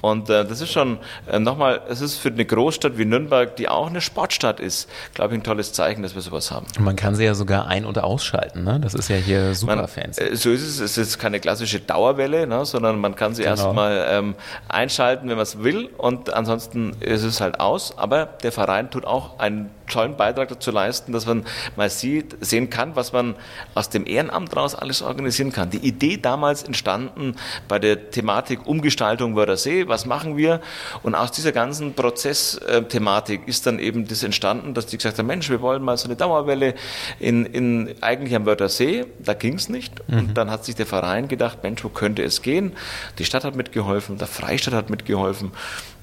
Und 0.00 0.30
äh, 0.30 0.44
das 0.44 0.60
ist 0.60 0.72
schon 0.72 0.98
äh, 1.30 1.38
nochmal, 1.38 1.80
es 1.88 2.00
ist 2.00 2.16
für 2.16 2.28
eine 2.28 2.44
Großstadt 2.44 2.98
wie 2.98 3.04
Nürnberg, 3.04 3.56
die 3.56 3.68
auch 3.68 3.88
eine 3.88 4.00
Sportstadt 4.00 4.60
ist, 4.60 4.88
glaube 5.14 5.34
ich, 5.34 5.40
ein 5.40 5.44
tolles 5.44 5.72
Zeichen, 5.72 6.02
dass 6.02 6.14
wir 6.14 6.22
sowas 6.22 6.50
haben. 6.50 6.66
Man 6.78 6.96
kann 6.96 7.14
sie 7.14 7.24
ja 7.24 7.34
sogar 7.34 7.66
ein- 7.66 7.84
und 7.84 7.98
ausschalten, 7.98 8.64
ne? 8.64 8.78
Das 8.80 8.94
ist 8.94 9.08
ja 9.08 9.16
hier 9.16 9.54
super 9.54 9.88
fancy. 9.88 10.22
Äh, 10.22 10.36
so 10.36 10.50
ist 10.50 10.62
es. 10.62 10.80
Es 10.80 10.98
ist 10.98 11.18
keine 11.18 11.40
klassische 11.40 11.80
Dauerwelle, 11.80 12.46
ne? 12.46 12.64
sondern 12.64 13.00
man 13.00 13.14
kann 13.14 13.34
sie 13.34 13.42
genau. 13.42 13.54
erstmal 13.54 14.06
ähm, 14.10 14.34
einschalten, 14.68 15.28
wenn 15.28 15.36
man 15.36 15.42
es 15.42 15.62
will. 15.62 15.88
Und 15.96 16.32
ansonsten 16.32 16.92
ist 17.00 17.22
es 17.22 17.40
halt 17.40 17.60
aus. 17.60 17.96
Aber 17.96 18.26
der 18.26 18.52
Verein 18.52 18.90
tut 18.90 19.04
auch 19.04 19.38
einen 19.38 19.70
tollen 19.86 20.16
Beitrag 20.16 20.48
dazu 20.48 20.70
leisten, 20.70 21.12
dass 21.12 21.26
man 21.26 21.44
mal 21.76 21.90
sieht, 21.90 22.36
sehen 22.40 22.70
kann, 22.70 22.96
was 22.96 23.12
man 23.12 23.34
aus 23.74 23.88
dem 23.88 24.06
Ehrenamt 24.06 24.56
raus 24.56 24.74
alles 24.74 25.02
organisieren 25.02 25.52
kann. 25.52 25.70
Die 25.70 25.78
Idee 25.78 26.16
damals 26.16 26.62
entstanden 26.62 27.36
bei 27.68 27.78
der 27.78 28.10
Thematik 28.10 28.66
Umgestaltung 28.66 29.36
Wörthersee, 29.36 29.88
was 29.88 30.06
machen 30.06 30.36
wir? 30.36 30.60
Und 31.02 31.14
aus 31.14 31.32
dieser 31.32 31.52
ganzen 31.52 31.94
Prozessthematik 31.94 33.46
ist 33.46 33.66
dann 33.66 33.78
eben 33.78 34.06
das 34.06 34.22
entstanden, 34.22 34.74
dass 34.74 34.86
die 34.86 34.96
gesagt 34.96 35.18
haben, 35.18 35.26
Mensch, 35.26 35.48
wir 35.50 35.60
wollen 35.60 35.82
mal 35.82 35.96
so 35.96 36.06
eine 36.06 36.16
Dauerwelle 36.16 36.74
in, 37.20 37.46
in 37.46 37.94
eigentlich 38.00 38.34
am 38.34 38.46
Wörthersee, 38.46 39.06
da 39.18 39.34
ging 39.34 39.54
es 39.54 39.68
nicht. 39.68 40.08
Mhm. 40.08 40.18
Und 40.18 40.34
dann 40.34 40.50
hat 40.50 40.64
sich 40.64 40.74
der 40.74 40.86
Verein 40.86 41.28
gedacht, 41.28 41.62
Mensch, 41.62 41.82
wo 41.84 41.88
könnte 41.88 42.22
es 42.22 42.42
gehen? 42.42 42.72
Die 43.18 43.24
Stadt 43.24 43.44
hat 43.44 43.56
mitgeholfen, 43.56 44.18
der 44.18 44.26
Freistaat 44.26 44.74
hat 44.74 44.90
mitgeholfen. 44.90 45.52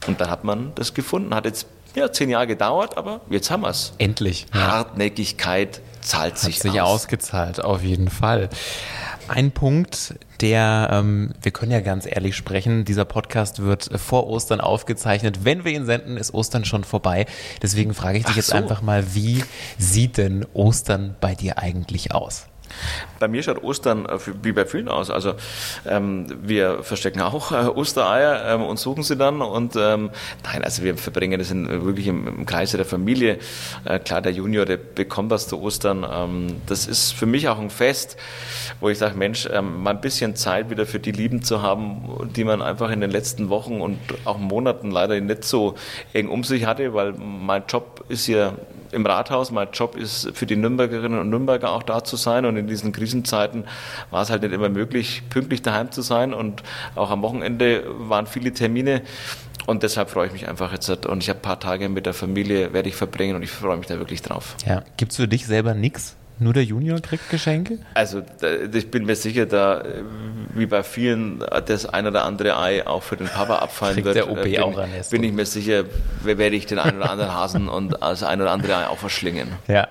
Und 0.07 0.19
dann 0.19 0.29
hat 0.29 0.43
man 0.43 0.73
das 0.75 0.93
gefunden, 0.93 1.33
hat 1.33 1.45
jetzt 1.45 1.67
ja, 1.95 2.11
zehn 2.11 2.29
Jahre 2.29 2.47
gedauert, 2.47 2.97
aber 2.97 3.21
jetzt 3.29 3.49
haben 3.51 3.61
wir 3.61 3.69
es. 3.69 3.93
Endlich. 3.97 4.45
Hartnäckigkeit 4.51 5.81
zahlt 6.01 6.37
sich, 6.37 6.55
Hat 6.55 6.61
sich 6.63 6.81
aus. 6.81 7.03
ausgezahlt, 7.03 7.63
auf 7.63 7.81
jeden 7.83 8.09
Fall. 8.09 8.49
Ein 9.29 9.51
Punkt, 9.51 10.15
der, 10.41 10.89
ähm, 10.91 11.33
wir 11.41 11.51
können 11.51 11.71
ja 11.71 11.79
ganz 11.79 12.05
ehrlich 12.05 12.35
sprechen, 12.35 12.83
dieser 12.83 13.05
Podcast 13.05 13.61
wird 13.61 13.89
vor 13.99 14.27
Ostern 14.27 14.59
aufgezeichnet. 14.59 15.45
Wenn 15.45 15.63
wir 15.63 15.71
ihn 15.71 15.85
senden, 15.85 16.17
ist 16.17 16.33
Ostern 16.33 16.65
schon 16.65 16.83
vorbei. 16.83 17.25
Deswegen 17.61 17.93
frage 17.93 18.17
ich 18.17 18.25
dich 18.25 18.33
Ach 18.33 18.37
jetzt 18.37 18.47
so. 18.47 18.55
einfach 18.57 18.81
mal, 18.81 19.15
wie 19.15 19.43
sieht 19.77 20.17
denn 20.17 20.45
Ostern 20.53 21.15
bei 21.21 21.35
dir 21.35 21.57
eigentlich 21.57 22.13
aus? 22.13 22.47
Bei 23.19 23.27
mir 23.27 23.43
schaut 23.43 23.63
Ostern 23.63 24.05
äh, 24.05 24.17
wie 24.41 24.51
bei 24.51 24.65
vielen 24.65 24.87
aus. 24.87 25.09
Also 25.09 25.33
ähm, 25.85 26.27
wir 26.41 26.83
verstecken 26.83 27.21
auch 27.21 27.51
äh, 27.51 27.67
Ostereier 27.67 28.55
ähm, 28.55 28.63
und 28.63 28.79
suchen 28.79 29.03
sie 29.03 29.15
dann. 29.15 29.41
Und 29.41 29.75
ähm, 29.75 30.09
nein, 30.43 30.63
also 30.63 30.83
wir 30.83 30.97
verbringen 30.97 31.39
das 31.39 31.51
in, 31.51 31.67
wirklich 31.85 32.07
im, 32.07 32.27
im 32.27 32.45
Kreise 32.45 32.77
der 32.77 32.85
Familie. 32.85 33.39
Äh, 33.85 33.99
klar, 33.99 34.21
der 34.21 34.31
Junior, 34.31 34.65
der 34.65 34.77
bekommt 34.77 35.31
was 35.31 35.47
zu 35.47 35.61
Ostern. 35.61 36.05
Ähm, 36.09 36.61
das 36.67 36.87
ist 36.87 37.13
für 37.13 37.25
mich 37.25 37.47
auch 37.47 37.59
ein 37.59 37.69
Fest, 37.69 38.17
wo 38.79 38.89
ich 38.89 38.97
sage, 38.97 39.17
Mensch, 39.17 39.47
ähm, 39.51 39.83
mal 39.83 39.91
ein 39.91 40.01
bisschen 40.01 40.35
Zeit 40.35 40.69
wieder 40.69 40.85
für 40.85 40.99
die 40.99 41.11
Lieben 41.11 41.43
zu 41.43 41.61
haben, 41.61 42.29
die 42.35 42.43
man 42.43 42.61
einfach 42.61 42.91
in 42.91 43.01
den 43.01 43.11
letzten 43.11 43.49
Wochen 43.49 43.81
und 43.81 43.99
auch 44.25 44.37
Monaten 44.37 44.91
leider 44.91 45.19
nicht 45.19 45.43
so 45.43 45.75
eng 46.13 46.29
um 46.29 46.43
sich 46.43 46.65
hatte, 46.65 46.93
weil 46.93 47.13
mein 47.13 47.63
Job 47.67 48.03
ist 48.09 48.27
ja 48.27 48.53
im 48.93 49.05
Rathaus. 49.05 49.51
Mein 49.51 49.69
Job 49.73 49.95
ist 49.95 50.31
für 50.33 50.45
die 50.45 50.55
Nürnbergerinnen 50.55 51.19
und 51.19 51.29
Nürnberger 51.29 51.71
auch 51.71 51.83
da 51.83 52.03
zu 52.03 52.15
sein. 52.15 52.45
Und 52.45 52.57
in 52.57 52.67
diesen 52.67 52.91
Krisenzeiten 52.91 53.65
war 54.11 54.21
es 54.21 54.29
halt 54.29 54.43
nicht 54.43 54.53
immer 54.53 54.69
möglich, 54.69 55.23
pünktlich 55.29 55.61
daheim 55.61 55.91
zu 55.91 56.01
sein. 56.01 56.33
Und 56.33 56.63
auch 56.95 57.11
am 57.11 57.21
Wochenende 57.21 57.83
waren 57.87 58.27
viele 58.27 58.53
Termine. 58.53 59.01
Und 59.65 59.83
deshalb 59.83 60.09
freue 60.09 60.27
ich 60.27 60.33
mich 60.33 60.47
einfach 60.47 60.71
jetzt. 60.71 61.05
Und 61.05 61.23
ich 61.23 61.29
habe 61.29 61.39
ein 61.39 61.43
paar 61.43 61.59
Tage 61.59 61.89
mit 61.89 62.05
der 62.05 62.13
Familie, 62.13 62.73
werde 62.73 62.89
ich 62.89 62.95
verbringen 62.95 63.35
und 63.35 63.43
ich 63.43 63.51
freue 63.51 63.77
mich 63.77 63.87
da 63.87 63.97
wirklich 63.97 64.21
drauf. 64.21 64.55
Ja. 64.65 64.83
Gibt's 64.97 65.15
für 65.15 65.27
dich 65.27 65.45
selber 65.45 65.73
nichts? 65.73 66.15
Nur 66.39 66.53
der 66.53 66.63
Junior 66.63 66.99
kriegt 66.99 67.29
Geschenke? 67.29 67.79
Also 67.93 68.21
ich 68.73 68.91
bin 68.91 69.05
mir 69.05 69.15
sicher, 69.15 69.45
da 69.45 69.83
wie 70.55 70.65
bei 70.65 70.83
vielen 70.83 71.43
das 71.65 71.85
ein 71.85 72.07
oder 72.07 72.25
andere 72.25 72.57
Ei 72.57 72.85
auch 72.85 73.03
für 73.03 73.17
den 73.17 73.27
Papa 73.27 73.57
abfallen 73.57 73.95
Kriegt 73.95 74.05
wird. 74.05 74.15
der 74.15 74.31
OB 74.31 74.39
äh, 74.39 74.43
bin, 74.43 74.61
auch 74.61 74.77
an 74.77 74.91
Nest. 74.91 75.11
bin 75.11 75.23
ich 75.23 75.33
mir 75.33 75.45
sicher, 75.45 75.85
werde 76.23 76.55
ich 76.55 76.65
den 76.65 76.79
einen 76.79 76.97
oder 76.97 77.09
anderen 77.09 77.33
Hasen 77.33 77.69
und 77.69 77.95
das 78.01 78.23
ein 78.23 78.41
oder 78.41 78.51
andere 78.51 78.75
Ei 78.75 78.87
auch 78.87 78.97
verschlingen. 78.97 79.49
Ja. 79.67 79.87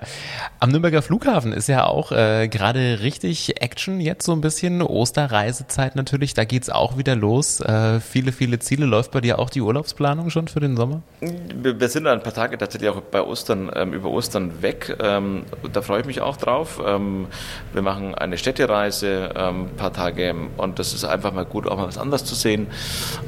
Am 0.60 0.70
Nürnberger 0.70 1.02
Flughafen 1.02 1.52
ist 1.52 1.68
ja 1.68 1.86
auch 1.86 2.12
äh, 2.12 2.48
gerade 2.48 3.00
richtig 3.02 3.60
Action 3.60 4.00
jetzt 4.00 4.24
so 4.24 4.32
ein 4.32 4.40
bisschen. 4.40 4.82
Osterreisezeit 4.82 5.96
natürlich, 5.96 6.34
da 6.34 6.44
geht's 6.44 6.70
auch 6.70 6.96
wieder 6.96 7.16
los. 7.16 7.60
Äh, 7.60 8.00
viele, 8.00 8.32
viele 8.32 8.58
Ziele. 8.58 8.86
Läuft 8.86 9.10
bei 9.10 9.20
dir 9.20 9.38
auch 9.38 9.50
die 9.50 9.60
Urlaubsplanung 9.60 10.30
schon 10.30 10.48
für 10.48 10.60
den 10.60 10.76
Sommer? 10.76 11.02
Wir, 11.20 11.80
wir 11.80 11.88
sind 11.88 12.06
ein 12.06 12.22
paar 12.22 12.34
Tage 12.34 12.58
tatsächlich 12.58 12.90
auch 12.90 13.00
bei 13.00 13.22
Ostern, 13.22 13.70
ähm, 13.74 13.92
über 13.92 14.10
Ostern 14.10 14.62
weg. 14.62 14.96
Ähm, 15.02 15.44
da 15.72 15.82
freue 15.82 16.00
ich 16.00 16.06
mich 16.06 16.20
auch 16.20 16.31
drauf. 16.36 16.80
Ähm, 16.84 17.26
wir 17.72 17.82
machen 17.82 18.14
eine 18.14 18.38
Städtereise, 18.38 19.32
ähm, 19.36 19.64
ein 19.64 19.76
paar 19.76 19.92
Tage 19.92 20.34
und 20.56 20.78
das 20.78 20.94
ist 20.94 21.04
einfach 21.04 21.32
mal 21.32 21.44
gut, 21.44 21.66
auch 21.66 21.76
mal 21.76 21.86
was 21.86 21.98
anderes 21.98 22.24
zu 22.24 22.34
sehen. 22.34 22.68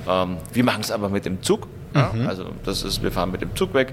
Ähm, 0.09 0.39
wir 0.53 0.65
machen 0.65 0.81
es 0.81 0.91
aber 0.91 1.09
mit 1.09 1.25
dem 1.25 1.43
Zug. 1.43 1.69
Ja, 1.95 2.13
also 2.27 2.47
das 2.65 2.83
ist, 2.83 3.03
wir 3.03 3.13
fahren 3.13 3.31
mit 3.31 3.41
dem 3.41 3.55
Zug 3.55 3.73
weg. 3.73 3.93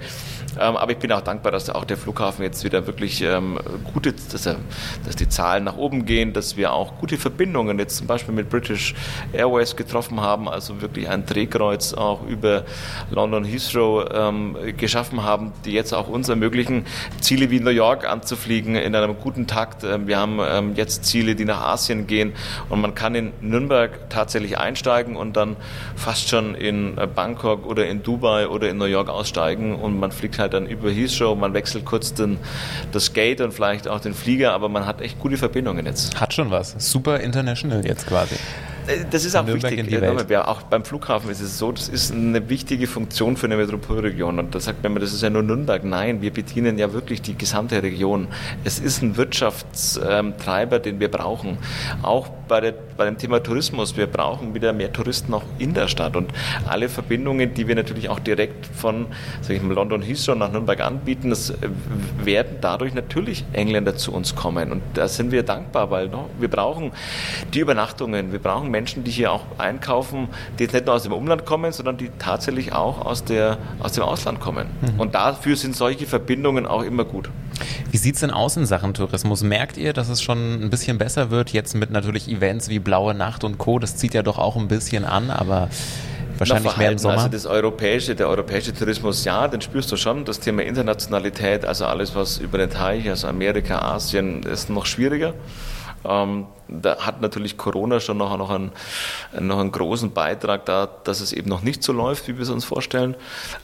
Ähm, 0.60 0.76
aber 0.76 0.92
ich 0.92 0.98
bin 0.98 1.12
auch 1.12 1.22
dankbar, 1.22 1.52
dass 1.52 1.70
auch 1.70 1.86
der 1.86 1.98
Flughafen 1.98 2.44
jetzt 2.44 2.64
wieder 2.64 2.88
wirklich 2.88 3.22
ähm, 3.22 3.60
gute, 3.94 4.14
dass, 4.14 4.46
er, 4.46 4.56
dass 5.06 5.16
die 5.16 5.30
Zahlen 5.30 5.64
nach 5.64 5.78
oben 5.78 6.06
gehen, 6.06 6.34
dass 6.34 6.58
wir 6.58 6.74
auch 6.74 6.98
gute 6.98 7.18
Verbindungen 7.18 7.78
jetzt 7.78 7.98
zum 7.98 8.08
Beispiel 8.08 8.34
mit 8.34 8.50
British 8.50 8.96
Airways 9.34 9.76
getroffen 9.76 10.20
haben, 10.20 10.50
also 10.50 10.82
wirklich 10.82 11.10
ein 11.10 11.26
Drehkreuz 11.28 11.94
auch 11.94 12.26
über 12.26 12.64
London 13.12 13.44
Heathrow 13.44 14.10
ähm, 14.12 14.58
geschaffen 14.78 15.24
haben, 15.24 15.52
die 15.66 15.72
jetzt 15.72 15.94
auch 15.94 16.08
uns 16.08 16.28
ermöglichen, 16.28 16.86
Ziele 17.20 17.52
wie 17.52 17.60
New 17.60 17.70
York 17.70 18.10
anzufliegen 18.10 18.76
in 18.76 18.96
einem 18.96 19.18
guten 19.20 19.46
Takt. 19.46 19.84
Ähm, 19.84 20.08
wir 20.08 20.18
haben 20.18 20.40
ähm, 20.44 20.74
jetzt 20.76 21.06
Ziele, 21.06 21.36
die 21.36 21.46
nach 21.46 21.62
Asien 21.62 22.08
gehen 22.08 22.34
und 22.70 22.82
man 22.82 22.96
kann 22.96 23.14
in 23.14 23.32
Nürnberg 23.42 24.10
tatsächlich 24.10 24.58
einsteigen 24.58 25.16
und 25.16 25.38
dann 25.38 25.56
fast 25.96 26.30
schon 26.30 26.56
in 26.56 26.98
äh, 26.98 27.08
Bangkok 27.08 27.68
oder 27.68 27.86
in 27.91 27.91
Dubai 28.00 28.48
oder 28.48 28.70
in 28.70 28.78
New 28.78 28.86
York 28.86 29.10
aussteigen 29.10 29.76
und 29.76 30.00
man 30.00 30.12
fliegt 30.12 30.40
halt 30.40 30.54
dann 30.54 30.66
über 30.66 30.90
Heathrow, 30.90 31.38
man 31.38 31.54
wechselt 31.54 31.86
kurz 31.86 32.14
den, 32.14 32.38
das 32.92 33.14
Gate 33.14 33.42
und 33.42 33.54
vielleicht 33.54 33.88
auch 33.88 34.00
den 34.00 34.14
Flieger, 34.14 34.54
aber 34.54 34.70
man 34.70 34.86
hat 34.86 35.02
echt 35.02 35.20
gute 35.20 35.38
Verbindungen 35.38 35.86
jetzt. 35.86 36.20
Hat 36.20 36.34
schon 36.34 36.52
was. 36.52 36.76
Super 36.78 37.20
international 37.20 37.86
jetzt 37.86 38.08
quasi. 38.08 38.36
Das 39.12 39.26
ist 39.26 39.36
auch 39.36 39.46
Nürnberg 39.46 39.72
wichtig. 39.72 40.30
Ja, 40.30 40.48
auch 40.48 40.64
beim 40.64 40.84
Flughafen 40.84 41.30
ist 41.30 41.42
es 41.42 41.58
so, 41.58 41.72
das 41.72 41.90
ist 41.90 42.12
eine 42.12 42.50
wichtige 42.50 42.88
Funktion 42.88 43.38
für 43.38 43.46
eine 43.48 43.58
Metropolregion. 43.58 44.40
Und 44.40 44.56
da 44.56 44.60
sagt 44.60 44.84
man 44.84 44.94
immer, 44.94 45.00
das 45.00 45.14
ist 45.14 45.22
ja 45.22 45.30
nur 45.30 45.44
Nürnberg. 45.44 45.84
Nein, 45.84 46.22
wir 46.22 46.32
bedienen 46.32 46.78
ja 46.78 46.94
wirklich 46.94 47.22
die 47.22 47.38
gesamte 47.38 47.82
Region. 47.82 48.28
Es 48.64 48.80
ist 48.80 49.02
ein 49.02 49.18
Wirtschaftstreiber, 49.18 50.80
den 50.80 51.00
wir 51.00 51.10
brauchen. 51.10 51.58
Auch 52.02 52.30
bei, 52.48 52.60
der, 52.60 52.74
bei 52.98 53.06
dem 53.06 53.18
Thema 53.18 53.42
Tourismus. 53.42 53.96
Wir 53.96 54.08
brauchen 54.08 54.54
wieder 54.54 54.74
mehr 54.74 54.92
Touristen 54.92 55.34
auch 55.34 55.44
in 55.58 55.74
der 55.74 55.88
Stadt. 55.88 56.16
Und 56.16 56.32
alle 56.68 56.90
Verbindungen, 56.90 57.54
die 57.54 57.68
wir 57.68 57.76
natürlich 57.76 58.10
auch 58.10 58.20
direkt 58.20 58.66
von 58.66 59.08
sag 59.42 59.56
ich 59.56 59.62
mal, 59.62 59.74
London 59.74 60.02
Heathrow 60.02 60.36
nach 60.36 60.52
Nürnberg 60.52 60.82
anbieten, 60.82 61.30
das 61.30 61.52
äh, 61.52 61.56
werden 62.24 62.58
dadurch 62.60 62.94
natürlich 62.94 63.46
Engländer 63.54 63.96
zu 63.96 64.12
uns 64.12 64.36
kommen. 64.36 64.72
Und 64.72 64.82
da 64.96 65.08
sind 65.08 65.32
wir 65.32 65.44
dankbar, 65.44 65.92
weil 65.92 66.10
no, 66.10 66.30
wir 66.40 66.50
brauchen 66.50 66.92
die 67.54 67.60
Übernachtungen, 67.60 68.32
wir 68.32 68.40
brauchen 68.40 68.70
Menschen, 68.70 68.81
die 68.86 69.12
hier 69.12 69.32
auch 69.32 69.46
einkaufen, 69.58 70.28
die 70.58 70.64
jetzt 70.64 70.74
nicht 70.74 70.86
nur 70.86 70.96
aus 70.96 71.04
dem 71.04 71.14
Umland 71.14 71.46
kommen, 71.46 71.72
sondern 71.72 71.98
die 71.98 72.10
tatsächlich 72.20 72.74
auch 72.74 73.06
aus, 73.06 73.24
der, 73.24 73.58
aus 73.80 73.94
dem 73.94 74.04
Ausland 74.04 74.40
kommen. 74.40 74.68
Und 74.98 75.16
dafür 75.16 75.56
sind 75.56 75.76
solche 75.76 76.06
Verbindungen 76.06 76.66
auch 76.66 76.84
immer 76.84 77.06
gut. 77.06 77.30
Wie 77.92 77.98
sieht's 77.98 78.22
denn 78.22 78.32
aus 78.32 78.58
in 78.58 78.66
Sachen 78.66 78.94
Tourismus? 78.94 79.44
Merkt 79.44 79.78
ihr, 79.78 79.94
dass 79.94 80.10
es 80.10 80.22
schon 80.22 80.64
ein 80.64 80.70
bisschen 80.70 80.98
besser 80.98 81.30
wird? 81.30 81.52
Jetzt 81.52 81.76
mit 81.76 81.92
natürlich 81.92 82.28
Events 82.28 82.70
wie 82.70 82.80
Blaue 82.80 83.14
Nacht 83.14 83.44
und 83.44 83.58
Co. 83.58 83.80
Das 83.80 83.98
zieht 83.98 84.14
ja 84.14 84.24
doch 84.24 84.38
auch 84.38 84.56
ein 84.56 84.68
bisschen 84.68 85.06
an, 85.06 85.30
aber 85.30 85.70
wahrscheinlich 86.38 86.78
mehr 86.78 86.92
im. 86.92 86.98
Sommer. 86.98 87.18
Also 87.18 87.30
das 87.30 87.46
europäische, 87.46 88.16
der 88.16 88.28
europäische 88.28 88.74
Tourismus, 88.74 89.24
ja, 89.26 89.48
den 89.48 89.62
spürst 89.62 89.92
du 89.92 89.98
schon. 89.98 90.26
Das 90.26 90.40
Thema 90.40 90.64
Internationalität, 90.64 91.66
also 91.66 91.86
alles, 91.86 92.16
was 92.16 92.38
über 92.38 92.58
den 92.58 92.70
Teich, 92.70 93.10
also 93.10 93.28
Amerika, 93.28 93.80
Asien, 93.80 94.44
ist 94.44 94.70
noch 94.70 94.86
schwieriger. 94.86 95.34
Ähm, 96.04 96.48
da 96.72 96.98
hat 97.06 97.22
natürlich 97.22 97.58
Corona 97.58 98.00
schon 98.00 98.18
noch, 98.18 98.36
noch, 98.38 98.50
einen, 98.50 98.72
noch 99.40 99.60
einen 99.60 99.72
großen 99.72 100.12
Beitrag 100.12 100.66
da, 100.66 100.88
dass 101.04 101.20
es 101.20 101.34
eben 101.34 101.50
noch 101.50 101.62
nicht 101.62 101.84
so 101.84 101.94
läuft, 101.94 102.28
wie 102.28 102.38
wir 102.38 102.44
es 102.44 102.50
uns 102.50 102.66
vorstellen. 102.66 103.16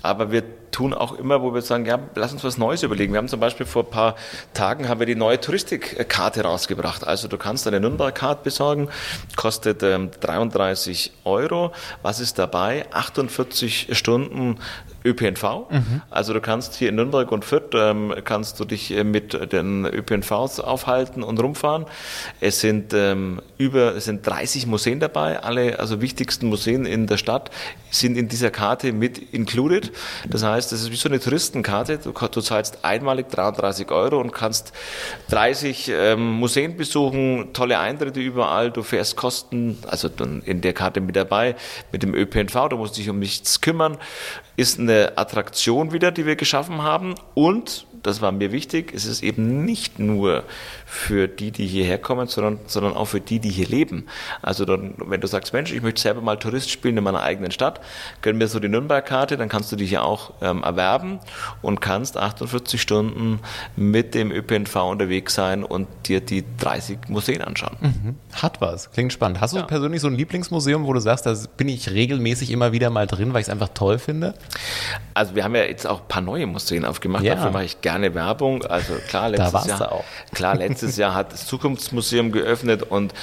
Aber 0.01 0.31
wir 0.31 0.43
tun 0.71 0.93
auch 0.93 1.17
immer, 1.17 1.41
wo 1.41 1.53
wir 1.53 1.61
sagen, 1.61 1.85
ja, 1.85 1.99
lass 2.15 2.33
uns 2.33 2.43
was 2.43 2.57
Neues 2.57 2.83
überlegen. 2.83 3.13
Wir 3.13 3.17
haben 3.17 3.27
zum 3.27 3.39
Beispiel 3.39 3.65
vor 3.65 3.83
ein 3.83 3.89
paar 3.89 4.15
Tagen 4.53 4.89
haben 4.89 4.99
wir 4.99 5.07
die 5.07 5.15
neue 5.15 5.39
Touristikkarte 5.39 6.43
rausgebracht. 6.43 7.07
Also 7.07 7.27
du 7.27 7.37
kannst 7.37 7.67
eine 7.67 7.79
Nürnberg-Card 7.79 8.43
besorgen, 8.43 8.89
kostet 9.35 9.81
ähm, 9.83 10.11
33 10.19 11.13
Euro. 11.23 11.71
Was 12.01 12.19
ist 12.19 12.37
dabei? 12.37 12.85
48 12.91 13.97
Stunden 13.97 14.59
ÖPNV. 15.03 15.43
Also 16.09 16.33
du 16.33 16.41
kannst 16.41 16.75
hier 16.75 16.89
in 16.89 16.95
Nürnberg 16.95 17.31
und 17.31 17.45
Fürth 17.45 17.73
ähm, 17.73 18.13
kannst 18.23 18.59
du 18.59 18.65
dich 18.65 18.91
äh, 18.91 19.03
mit 19.03 19.51
den 19.51 19.85
ÖPNVs 19.85 20.59
aufhalten 20.59 21.23
und 21.23 21.41
rumfahren. 21.41 21.85
Es 22.41 22.59
sind 22.59 22.93
ähm, 22.97 23.41
über 23.57 23.95
es 23.95 24.05
sind 24.05 24.25
30 24.25 24.67
Museen 24.67 24.99
dabei, 24.99 25.39
alle 25.39 25.79
also 25.79 26.01
wichtigsten 26.01 26.47
Museen 26.47 26.85
in 26.85 27.07
der 27.07 27.17
Stadt 27.17 27.51
sind 27.91 28.17
in 28.17 28.27
dieser 28.27 28.51
Karte 28.51 28.91
mit 28.91 29.33
included. 29.33 29.91
Das 30.27 30.43
heißt, 30.43 30.71
das 30.71 30.81
ist 30.81 30.91
wie 30.91 30.95
so 30.95 31.09
eine 31.09 31.19
Touristenkarte. 31.19 31.99
Du, 31.99 32.11
du 32.11 32.41
zahlst 32.41 32.83
einmalig 32.83 33.29
33 33.29 33.91
Euro 33.91 34.19
und 34.19 34.31
kannst 34.31 34.73
30 35.29 35.91
ähm, 35.93 36.33
Museen 36.33 36.77
besuchen, 36.77 37.53
tolle 37.53 37.79
Eintritte 37.79 38.19
überall. 38.19 38.71
Du 38.71 38.83
fährst 38.83 39.15
Kosten, 39.15 39.77
also 39.87 40.09
dann 40.09 40.41
in 40.41 40.61
der 40.61 40.73
Karte 40.73 41.01
mit 41.01 41.15
dabei, 41.15 41.55
mit 41.91 42.03
dem 42.03 42.13
ÖPNV. 42.13 42.69
Du 42.69 42.77
musst 42.77 42.97
dich 42.97 43.09
um 43.09 43.19
nichts 43.19 43.61
kümmern. 43.61 43.97
Ist 44.55 44.79
eine 44.79 45.17
Attraktion 45.17 45.93
wieder, 45.93 46.11
die 46.11 46.25
wir 46.25 46.35
geschaffen 46.35 46.81
haben. 46.81 47.15
Und, 47.35 47.85
das 48.03 48.21
war 48.21 48.31
mir 48.31 48.51
wichtig, 48.51 48.93
es 48.93 49.05
ist 49.05 49.23
eben 49.23 49.65
nicht 49.65 49.99
nur 49.99 50.43
für 50.89 51.27
die, 51.27 51.51
die 51.51 51.67
hierher 51.67 51.97
kommen, 51.97 52.27
sondern, 52.27 52.59
sondern 52.65 52.93
auch 52.95 53.05
für 53.05 53.19
die, 53.19 53.39
die 53.39 53.49
hier 53.49 53.67
leben. 53.67 54.05
Also 54.41 54.63
dann, 54.63 54.93
wenn 55.05 55.19
du 55.19 55.27
sagst, 55.27 55.51
Mensch, 55.51 55.73
ich 55.73 55.81
möchte 55.81 55.99
selber 56.01 56.21
mal 56.21 56.37
Tourist 56.37 56.69
spielen 56.71 56.95
in 56.95 57.03
meiner 57.03 57.21
eigenen 57.21 57.51
Stadt, 57.51 57.81
gönn 58.21 58.37
mir 58.37 58.47
so 58.47 58.61
die 58.61 58.69
Nürnberg-Karte, 58.69 59.35
dann 59.35 59.49
kannst 59.49 59.69
du 59.69 59.75
die 59.75 59.85
hier 59.85 60.05
auch 60.05 60.31
ähm, 60.41 60.63
erwerben 60.63 61.19
und 61.61 61.81
kannst 61.81 62.15
48 62.15 62.81
Stunden 62.81 63.39
mit 63.75 64.15
dem 64.15 64.31
ÖPNV 64.31 64.75
unterwegs 64.77 65.33
sein 65.35 65.65
und 65.65 65.89
dir 66.05 66.21
die 66.21 66.45
30 66.57 67.09
Museen 67.09 67.41
anschauen. 67.41 68.15
Hat 68.33 68.61
was. 68.61 68.89
Klingt 68.91 69.11
spannend. 69.11 69.41
Hast 69.41 69.53
du 69.53 69.57
Ja. 69.57 69.63
persönlich 69.65 69.99
so 69.99 70.07
ein 70.07 70.15
Lieblingsmuseum, 70.15 70.87
wo 70.87 70.93
du 70.93 71.01
sagst, 71.01 71.25
da 71.25 71.35
bin 71.57 71.67
ich 71.67 71.89
regelmäßig 71.91 72.49
immer 72.49 72.71
wieder 72.71 72.89
mal 72.91 73.07
drin, 73.07 73.33
weil 73.33 73.41
ich 73.41 73.47
es 73.47 73.51
einfach 73.51 73.69
toll 73.73 73.99
finde? 73.99 74.35
Also 75.13 75.35
wir 75.35 75.43
haben 75.43 75.53
ja 75.55 75.63
jetzt 75.63 75.85
auch 75.85 75.99
ein 75.99 76.07
paar 76.07 76.21
neue 76.21 76.47
Museen 76.47 76.85
aufgemacht, 76.85 77.25
Ja. 77.25 77.35
dafür 77.35 77.51
mache 77.51 77.65
ich 77.65 77.81
gerne 77.81 78.15
Werbung. 78.15 78.63
Also 78.63 78.93
klar, 79.09 79.27
letztes 79.27 79.51
warst 79.53 79.67
Jahr, 79.67 79.79
du 79.79 79.91
auch. 79.91 80.05
klar, 80.33 80.55
letztes 80.55 80.76
Jahr 80.81 81.13
hat 81.13 81.33
das 81.33 81.45
Zukunftsmuseum 81.47 82.31
geöffnet 82.31 82.83
und 82.83 83.13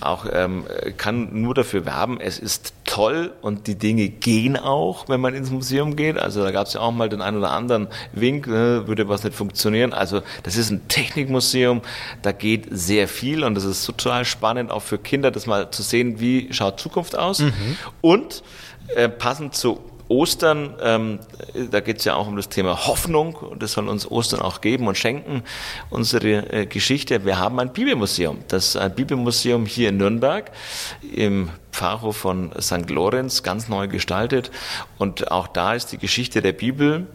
auch 0.00 0.26
ähm, 0.32 0.64
kann 0.96 1.40
nur 1.40 1.54
dafür 1.54 1.86
werben, 1.86 2.20
es 2.20 2.38
ist 2.38 2.72
toll 2.84 3.32
und 3.40 3.66
die 3.66 3.76
Dinge 3.76 4.08
gehen 4.08 4.56
auch, 4.56 5.08
wenn 5.08 5.20
man 5.20 5.34
ins 5.34 5.50
Museum 5.50 5.96
geht. 5.96 6.18
Also 6.18 6.42
da 6.42 6.50
gab 6.50 6.66
es 6.66 6.74
ja 6.74 6.80
auch 6.80 6.92
mal 6.92 7.08
den 7.08 7.22
einen 7.22 7.38
oder 7.38 7.52
anderen 7.52 7.88
Wink, 8.12 8.46
äh, 8.46 8.86
würde 8.86 9.08
was 9.08 9.24
nicht 9.24 9.36
funktionieren. 9.36 9.92
Also 9.92 10.22
das 10.42 10.56
ist 10.56 10.70
ein 10.70 10.86
Technikmuseum, 10.88 11.82
da 12.22 12.32
geht 12.32 12.66
sehr 12.70 13.08
viel 13.08 13.44
und 13.44 13.54
das 13.54 13.64
ist 13.64 13.84
total 13.84 14.24
spannend, 14.24 14.70
auch 14.70 14.82
für 14.82 14.98
Kinder, 14.98 15.30
das 15.30 15.46
mal 15.46 15.70
zu 15.70 15.82
sehen, 15.82 16.20
wie 16.20 16.52
schaut 16.52 16.80
Zukunft 16.80 17.16
aus. 17.16 17.40
Mhm. 17.40 17.52
Und 18.00 18.42
äh, 18.94 19.08
passend 19.08 19.54
zu 19.54 19.80
Ostern, 20.08 20.74
ähm, 20.82 21.18
da 21.70 21.80
geht 21.80 21.98
es 21.98 22.04
ja 22.04 22.14
auch 22.14 22.26
um 22.26 22.36
das 22.36 22.50
Thema 22.50 22.86
Hoffnung 22.86 23.34
und 23.34 23.62
das 23.62 23.72
soll 23.72 23.88
uns 23.88 24.10
Ostern 24.10 24.40
auch 24.40 24.60
geben 24.60 24.86
und 24.86 24.98
schenken, 24.98 25.42
unsere 25.88 26.52
äh, 26.52 26.66
Geschichte. 26.66 27.24
Wir 27.24 27.38
haben 27.38 27.58
ein 27.58 27.72
Bibelmuseum, 27.72 28.38
das 28.48 28.76
ein 28.76 28.94
Bibelmuseum 28.94 29.64
hier 29.64 29.88
in 29.88 29.96
Nürnberg 29.96 30.50
im 31.14 31.48
Pfarrhof 31.72 32.18
von 32.18 32.52
St. 32.60 32.90
Lorenz, 32.90 33.42
ganz 33.42 33.68
neu 33.68 33.88
gestaltet 33.88 34.50
und 34.98 35.30
auch 35.30 35.46
da 35.46 35.74
ist 35.74 35.92
die 35.92 35.98
Geschichte 35.98 36.42
der 36.42 36.52
Bibel 36.52 37.06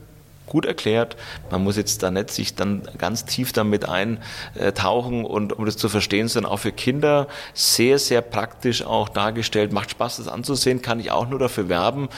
gut 0.48 0.66
erklärt. 0.66 1.16
Man 1.52 1.64
muss 1.64 1.78
jetzt 1.78 2.02
da 2.02 2.10
nicht 2.10 2.32
sich 2.32 2.56
dann 2.56 2.82
ganz 2.98 3.26
tief 3.26 3.54
damit 3.54 3.88
eintauchen 3.88 5.24
und 5.24 5.54
um 5.54 5.66
das 5.66 5.78
zu 5.78 5.90
verstehen, 5.90 6.28
sondern 6.28 6.52
auch 6.52 6.58
für 6.58 6.72
Kinder 6.72 7.28
sehr, 7.54 8.00
sehr 8.00 8.22
praktisch 8.22 8.84
auch 8.84 9.10
dargestellt. 9.10 9.72
Macht 9.72 9.92
Spaß, 9.92 10.18
das 10.18 10.28
anzusehen, 10.28 10.82
kann 10.82 11.00
ich 11.00 11.12
auch 11.12 11.30
nur 11.30 11.38
dafür 11.38 11.70
werben 11.70 12.10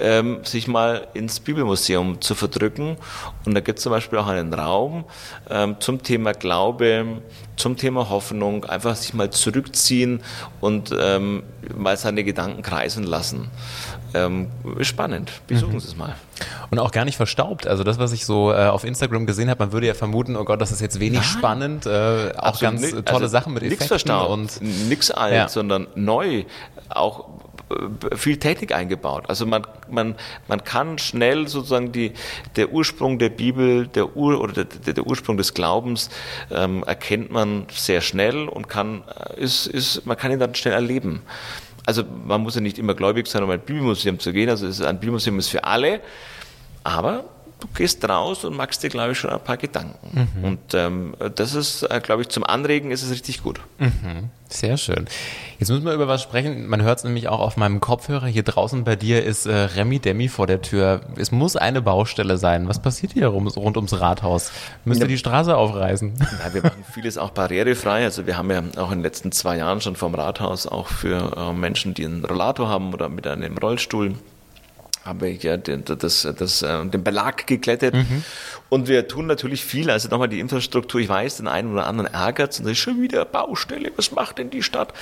ähm, 0.00 0.40
sich 0.44 0.68
mal 0.68 1.08
ins 1.14 1.40
Bibelmuseum 1.40 2.20
zu 2.20 2.34
verdrücken. 2.34 2.96
Und 3.44 3.54
da 3.54 3.60
gibt 3.60 3.78
es 3.78 3.82
zum 3.82 3.92
Beispiel 3.92 4.18
auch 4.18 4.26
einen 4.26 4.52
Raum 4.52 5.04
ähm, 5.50 5.76
zum 5.80 6.02
Thema 6.02 6.32
Glaube, 6.32 7.20
zum 7.56 7.76
Thema 7.76 8.08
Hoffnung, 8.08 8.64
einfach 8.64 8.94
sich 8.96 9.14
mal 9.14 9.30
zurückziehen 9.30 10.22
und 10.60 10.94
ähm, 10.98 11.42
mal 11.76 11.96
seine 11.96 12.24
Gedanken 12.24 12.62
kreisen 12.62 13.04
lassen. 13.04 13.50
Ähm, 14.14 14.48
spannend, 14.80 15.32
besuchen 15.46 15.74
mhm. 15.74 15.80
Sie 15.80 15.88
es 15.88 15.96
mal. 15.96 16.14
Und 16.70 16.78
auch 16.78 16.92
gar 16.92 17.04
nicht 17.04 17.16
verstaubt. 17.16 17.66
Also 17.66 17.84
das, 17.84 17.98
was 17.98 18.12
ich 18.12 18.24
so 18.24 18.52
äh, 18.52 18.66
auf 18.66 18.84
Instagram 18.84 19.26
gesehen 19.26 19.50
habe, 19.50 19.64
man 19.64 19.72
würde 19.72 19.86
ja 19.86 19.94
vermuten, 19.94 20.36
oh 20.36 20.44
Gott, 20.44 20.60
das 20.60 20.72
ist 20.72 20.80
jetzt 20.80 21.00
wenig 21.00 21.20
Nein. 21.20 21.28
spannend. 21.28 21.86
Äh, 21.86 22.32
auch 22.36 22.48
Absolut 22.48 22.80
ganz 22.80 22.90
tolle 22.90 23.04
also 23.06 23.26
Sachen 23.26 23.54
mit 23.54 23.62
Effekten. 23.62 23.70
Nichts 23.70 23.86
verstaubt, 23.86 24.30
und 24.30 24.62
nichts 24.88 25.10
alt, 25.10 25.34
ja. 25.34 25.48
sondern 25.48 25.88
neu. 25.94 26.44
Auch 26.88 27.26
viel 28.14 28.38
Technik 28.38 28.72
eingebaut. 28.72 29.24
Also 29.28 29.46
man, 29.46 29.66
man, 29.90 30.14
man 30.46 30.64
kann 30.64 30.98
schnell 30.98 31.48
sozusagen 31.48 31.92
die, 31.92 32.12
der 32.56 32.72
Ursprung 32.72 33.18
der 33.18 33.28
Bibel, 33.28 33.86
der 33.86 34.16
Ur, 34.16 34.40
oder 34.40 34.64
der, 34.64 34.94
der 34.94 35.06
Ursprung 35.06 35.36
des 35.36 35.54
Glaubens 35.54 36.10
ähm, 36.50 36.82
erkennt 36.84 37.30
man 37.30 37.66
sehr 37.72 38.00
schnell 38.00 38.48
und 38.48 38.68
kann, 38.68 39.02
äh, 39.08 39.40
ist, 39.40 39.66
ist, 39.66 40.06
man 40.06 40.16
kann 40.16 40.32
ihn 40.32 40.38
dann 40.38 40.54
schnell 40.54 40.74
erleben. 40.74 41.22
Also 41.86 42.02
man 42.26 42.42
muss 42.42 42.54
ja 42.54 42.60
nicht 42.60 42.78
immer 42.78 42.94
gläubig 42.94 43.26
sein, 43.28 43.42
um 43.42 43.50
ein 43.50 43.60
Bibelmuseum 43.60 44.18
zu 44.18 44.32
gehen. 44.32 44.50
Also 44.50 44.84
ein 44.84 45.00
Bibelmuseum 45.00 45.38
ist 45.38 45.48
für 45.48 45.64
alle. 45.64 46.00
Aber 46.84 47.24
du 47.60 47.66
gehst 47.74 48.08
raus 48.08 48.44
und 48.44 48.56
machst 48.56 48.82
dir, 48.82 48.88
glaube 48.88 49.12
ich, 49.12 49.18
schon 49.18 49.30
ein 49.30 49.40
paar 49.40 49.56
Gedanken. 49.56 50.28
Mhm. 50.34 50.44
Und 50.44 50.74
ähm, 50.74 51.14
das 51.34 51.54
ist, 51.54 51.82
äh, 51.82 52.00
glaube 52.02 52.22
ich, 52.22 52.28
zum 52.28 52.44
Anregen 52.44 52.90
ist 52.90 53.02
es 53.02 53.10
richtig 53.10 53.42
gut. 53.42 53.60
Mhm. 53.78 54.30
Sehr 54.48 54.78
schön. 54.78 55.06
Jetzt 55.58 55.68
müssen 55.68 55.84
wir 55.84 55.92
über 55.92 56.08
was 56.08 56.22
sprechen. 56.22 56.68
Man 56.68 56.80
hört 56.80 56.98
es 56.98 57.04
nämlich 57.04 57.28
auch 57.28 57.40
auf 57.40 57.58
meinem 57.58 57.80
Kopfhörer. 57.80 58.26
Hier 58.26 58.44
draußen 58.44 58.84
bei 58.84 58.96
dir 58.96 59.22
ist 59.22 59.44
äh, 59.44 59.54
Remi 59.54 59.98
Demi 59.98 60.28
vor 60.28 60.46
der 60.46 60.62
Tür. 60.62 61.02
Es 61.16 61.32
muss 61.32 61.56
eine 61.56 61.82
Baustelle 61.82 62.38
sein. 62.38 62.66
Was 62.66 62.80
passiert 62.80 63.12
hier 63.12 63.26
rum, 63.26 63.46
rund 63.46 63.76
ums 63.76 64.00
Rathaus? 64.00 64.50
Müsst 64.84 65.00
ihr 65.00 65.04
ja. 65.06 65.08
die 65.08 65.18
Straße 65.18 65.54
aufreißen? 65.54 66.14
Ja, 66.18 66.54
wir 66.54 66.62
machen 66.62 66.84
vieles 66.90 67.18
auch 67.18 67.30
barrierefrei. 67.30 68.04
Also 68.04 68.26
wir 68.26 68.38
haben 68.38 68.50
ja 68.50 68.62
auch 68.76 68.90
in 68.90 68.98
den 68.98 69.02
letzten 69.02 69.32
zwei 69.32 69.58
Jahren 69.58 69.80
schon 69.80 69.96
vom 69.96 70.14
Rathaus 70.14 70.66
auch 70.66 70.86
für 70.86 71.36
äh, 71.36 71.52
Menschen, 71.52 71.92
die 71.92 72.06
einen 72.06 72.24
Rollator 72.24 72.68
haben 72.68 72.94
oder 72.94 73.08
mit 73.08 73.26
einem 73.26 73.58
Rollstuhl 73.58 74.14
habe 75.08 75.30
ich 75.30 75.42
ja 75.42 75.56
den, 75.56 75.84
das, 75.84 76.28
das, 76.36 76.62
äh, 76.62 76.84
den 76.86 77.02
Belag 77.02 77.46
geglättet. 77.46 77.94
Mhm. 77.94 78.22
Und 78.68 78.86
wir 78.86 79.08
tun 79.08 79.26
natürlich 79.26 79.64
viel. 79.64 79.90
Also 79.90 80.08
nochmal 80.08 80.28
die 80.28 80.40
Infrastruktur. 80.40 81.00
Ich 81.00 81.08
weiß, 81.08 81.38
den 81.38 81.48
einen 81.48 81.72
oder 81.72 81.86
anderen 81.86 82.12
ärgert 82.12 82.52
es 82.52 82.58
und 82.58 82.66
das 82.66 82.72
ist 82.72 82.78
schon 82.78 83.00
wieder 83.00 83.24
Baustelle. 83.24 83.90
Was 83.96 84.12
macht 84.12 84.38
denn 84.38 84.50
die 84.50 84.62
Stadt? 84.62 84.92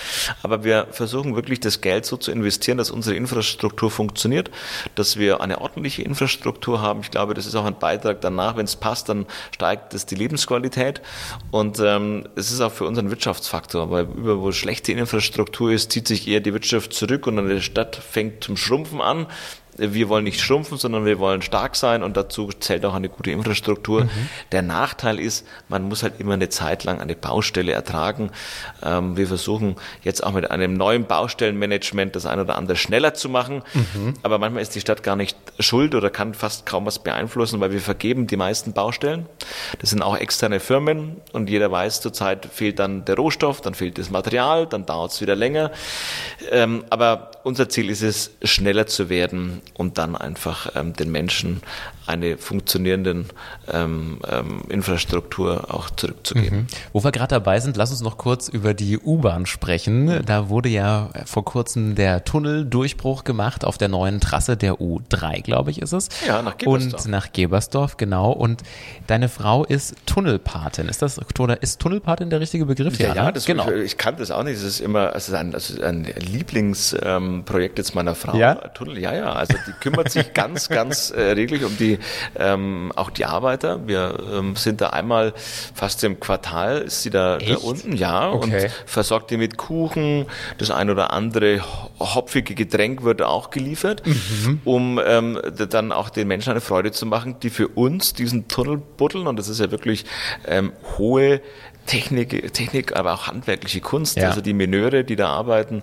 Aber 0.43 0.63
wir 0.63 0.87
versuchen 0.93 1.35
wirklich 1.35 1.59
das 1.59 1.81
Geld 1.81 2.07
so 2.07 2.17
zu 2.17 2.31
investieren, 2.31 2.79
dass 2.79 2.91
unsere 2.91 3.17
Infrastruktur 3.17 3.91
funktioniert, 3.91 4.51
dass 4.95 5.17
wir 5.17 5.41
eine 5.41 5.61
ordentliche 5.61 6.03
Infrastruktur 6.03 6.81
haben. 6.81 7.01
Ich 7.01 7.11
glaube, 7.11 7.35
das 7.35 7.47
ist 7.47 7.57
auch 7.57 7.65
ein 7.65 7.79
Beitrag 7.79 8.21
danach. 8.21 8.57
Wenn 8.57 8.67
es 8.67 8.77
passt, 8.77 9.09
dann 9.09 9.27
steigt 9.53 9.95
es 9.95 10.07
die 10.07 10.15
Lebensqualität. 10.15 11.03
Und 11.51 11.81
ähm, 11.81 12.29
es 12.37 12.53
ist 12.53 12.61
auch 12.61 12.73
für 12.73 12.85
uns 12.85 12.99
ein 12.99 13.11
Wirtschaftsfaktor, 13.11 13.91
weil 13.91 14.05
über 14.05 14.41
wo 14.41 14.53
schlechte 14.53 14.93
Infrastruktur 14.93 15.73
ist, 15.73 15.91
zieht 15.91 16.07
sich 16.07 16.29
eher 16.29 16.41
die 16.41 16.53
Wirtschaft 16.53 16.93
zurück 16.93 17.27
und 17.27 17.39
eine 17.39 17.61
Stadt 17.61 17.97
fängt 17.97 18.45
zum 18.45 18.57
Schrumpfen 18.57 19.01
an 19.01 19.27
wir 19.79 20.09
wollen 20.09 20.25
nicht 20.25 20.41
schrumpfen, 20.41 20.79
sondern 20.79 21.05
wir 21.05 21.19
wollen 21.19 21.43
stark 21.43 21.77
sein 21.77 22.03
und 22.03 22.17
dazu 22.17 22.49
zählt 22.49 22.85
auch 22.85 22.95
eine 22.95 23.09
gute 23.09 23.31
Infrastruktur. 23.31 24.05
Mhm. 24.05 24.11
Der 24.53 24.63
Nachteil 24.63 25.19
ist, 25.19 25.47
man 25.69 25.83
muss 25.85 26.03
halt 26.03 26.15
immer 26.19 26.35
eine 26.35 26.49
Zeit 26.49 26.85
lang 26.85 27.01
eine 27.01 27.15
Baustelle 27.15 27.73
ertragen. 27.73 28.31
Ähm, 28.83 29.17
wir 29.17 29.27
versuchen 29.27 29.77
jetzt 30.03 30.25
auch 30.25 30.33
mit 30.33 30.51
einem 30.51 30.75
neuen 30.75 31.05
Baustellenmanagement 31.05 32.17
das 32.17 32.27
ein 32.27 32.41
oder 32.41 32.57
andere 32.57 32.77
schneller 32.77 33.15
zu 33.15 33.29
machen, 33.29 33.63
mhm. 33.75 34.15
aber 34.23 34.39
manchmal 34.39 34.63
ist 34.63 34.75
die 34.75 34.81
Stadt 34.81 35.03
gar 35.03 35.17
nicht 35.17 35.37
schuld 35.59 35.95
oder 35.95 36.11
kann 36.11 36.35
fast 36.35 36.67
kaum 36.67 36.87
was 36.87 36.99
beeinflussen, 36.99 37.61
weil 37.61 37.73
wir 37.73 37.81
vergeben 37.81 38.27
die 38.27 38.37
meisten 38.37 38.73
Baustellen. 38.73 39.27
Das 39.81 39.91
sind 39.91 40.03
auch 40.03 40.17
externe 40.17 40.61
Firmen 40.61 41.17
und 41.33 41.51
jeder 41.51 41.71
weiß, 41.71 42.01
zurzeit 42.01 42.47
fehlt 42.47 42.79
dann 42.79 43.05
der 43.05 43.17
Rohstoff, 43.17 43.61
dann 43.61 43.75
fehlt 43.75 43.99
das 43.99 44.11
Material, 44.11 44.67
dann 44.67 44.87
dauert 44.87 45.13
es 45.13 45.21
wieder 45.21 45.37
länger. 45.37 45.71
Ähm, 46.51 46.85
aber 46.91 47.31
unser 47.45 47.69
Ziel 47.69 47.91
ist 47.91 48.03
es, 48.03 48.31
schneller 48.43 48.87
zu 48.87 49.09
werden 49.09 49.63
und 49.75 49.99
dann 49.99 50.17
einfach 50.17 50.71
ähm, 50.75 50.93
den 50.93 51.11
Menschen 51.11 51.63
eine 52.07 52.39
funktionierende 52.39 53.25
ähm, 53.73 54.21
ähm, 54.31 54.63
Infrastruktur 54.69 55.75
auch 55.75 55.91
zurückzugeben. 55.91 56.61
Mhm. 56.61 56.67
Wo 56.93 57.03
wir 57.03 57.13
gerade 57.13 57.35
dabei 57.35 57.61
sind, 57.61 57.77
lass 57.77 57.91
uns 57.91 58.01
noch 58.01 58.17
kurz 58.17 58.49
über 58.49 58.75
die 58.75 58.99
U-Bahn 58.99 59.47
sprechen. 59.47 60.23
Da 60.25 60.49
wurde 60.49 60.69
ja 60.69 61.11
vor 61.25 61.45
kurzem 61.45 61.95
der 61.95 62.25
Tunneldurchbruch 62.25 63.25
gemacht 63.25 63.65
auf 63.65 63.79
der 63.79 63.89
neuen 63.89 64.21
Trasse 64.21 64.57
der 64.57 64.75
U3, 64.75 65.43
glaube 65.43 65.71
ich, 65.71 65.83
ist 65.83 65.93
es. 65.93 66.09
Ja, 66.27 66.43
nach 66.43 66.59
Gebersdorf. 66.59 67.05
Und 67.05 67.11
nach 67.11 67.33
Gebersdorf, 67.33 67.97
genau. 67.97 68.31
Und 68.33 68.63
deine 69.07 69.29
Frau 69.29 69.65
ist 69.65 69.95
Tunnelpatin. 70.07 70.89
Ist 70.89 71.03
das 71.03 71.21
oder 71.39 71.63
ist 71.63 71.81
Tunnelpatin 71.81 72.31
der 72.31 72.41
richtige 72.41 72.67
Begriff? 72.67 72.99
Ja, 72.99 73.09
ja, 73.09 73.15
ja 73.15 73.33
das 73.33 73.47
genau. 73.47 73.69
Ich, 73.71 73.85
ich 73.85 73.99
kannte 73.99 74.21
das 74.21 74.31
auch 74.31 74.43
nicht. 74.43 74.57
Das 74.57 74.65
ist 74.65 74.81
immer, 74.81 75.15
es 75.15 75.29
ist 75.29 75.35
ein, 75.35 75.53
es 75.55 75.71
ist 75.71 75.83
ein 75.83 76.05
Lieblingsprojekt 76.05 77.79
jetzt 77.79 77.95
meiner 77.95 78.15
Frau. 78.15 78.37
Ja? 78.37 78.55
Tunnel, 78.55 78.99
ja, 78.99 79.15
ja. 79.15 79.33
Also 79.33 79.55
die 79.67 79.73
kümmert 79.81 80.11
sich 80.11 80.33
ganz, 80.35 80.69
ganz 80.69 81.11
äh, 81.11 81.33
reglich 81.33 81.65
um 81.65 81.77
die 81.77 81.96
ähm, 82.39 82.93
auch 82.97 83.11
die 83.11 83.25
Arbeiter. 83.25 83.87
Wir 83.87 84.19
ähm, 84.33 84.57
sind 84.57 84.81
da 84.81 84.91
einmal 84.91 85.33
fast 85.75 86.03
im 86.05 86.21
Quartal, 86.21 86.83
ist 86.83 87.03
sie 87.03 87.11
da, 87.11 87.39
da 87.39 87.57
unten, 87.57 87.97
ja, 87.97 88.31
okay. 88.31 88.65
und 88.65 88.71
versorgt 88.87 89.31
die 89.31 89.37
mit 89.37 89.57
Kuchen. 89.57 90.27
Das 90.59 90.71
ein 90.71 90.91
oder 90.91 91.13
andere 91.13 91.61
hopfige 91.99 92.55
Getränk 92.55 93.03
wird 93.03 93.23
auch 93.23 93.51
geliefert, 93.51 94.03
mhm. 94.07 94.61
um 94.65 95.01
ähm, 95.05 95.41
dann 95.71 95.93
auch 95.93 96.11
den 96.11 96.29
Menschen 96.29 96.51
eine 96.51 96.61
Freude 96.61 96.93
zu 96.93 97.07
machen, 97.07 97.37
die 97.41 97.51
für 97.51 97.69
uns 97.69 98.13
diesen 98.15 98.49
Tunnel 98.49 98.79
buddeln. 98.79 99.27
Und 99.27 99.39
das 99.39 99.49
ist 99.49 99.61
ja 99.61 99.71
wirklich 99.71 100.05
ähm, 100.47 100.73
hohe 100.99 101.41
Technik, 101.87 102.53
Technik, 102.53 102.97
aber 102.97 103.15
auch 103.15 103.27
handwerkliche 103.27 103.81
Kunst. 103.81 104.17
Ja. 104.17 104.29
Also 104.29 104.41
die 104.41 104.53
Meneure, 104.53 105.05
die 105.05 105.17
da 105.17 105.29
arbeiten, 105.29 105.83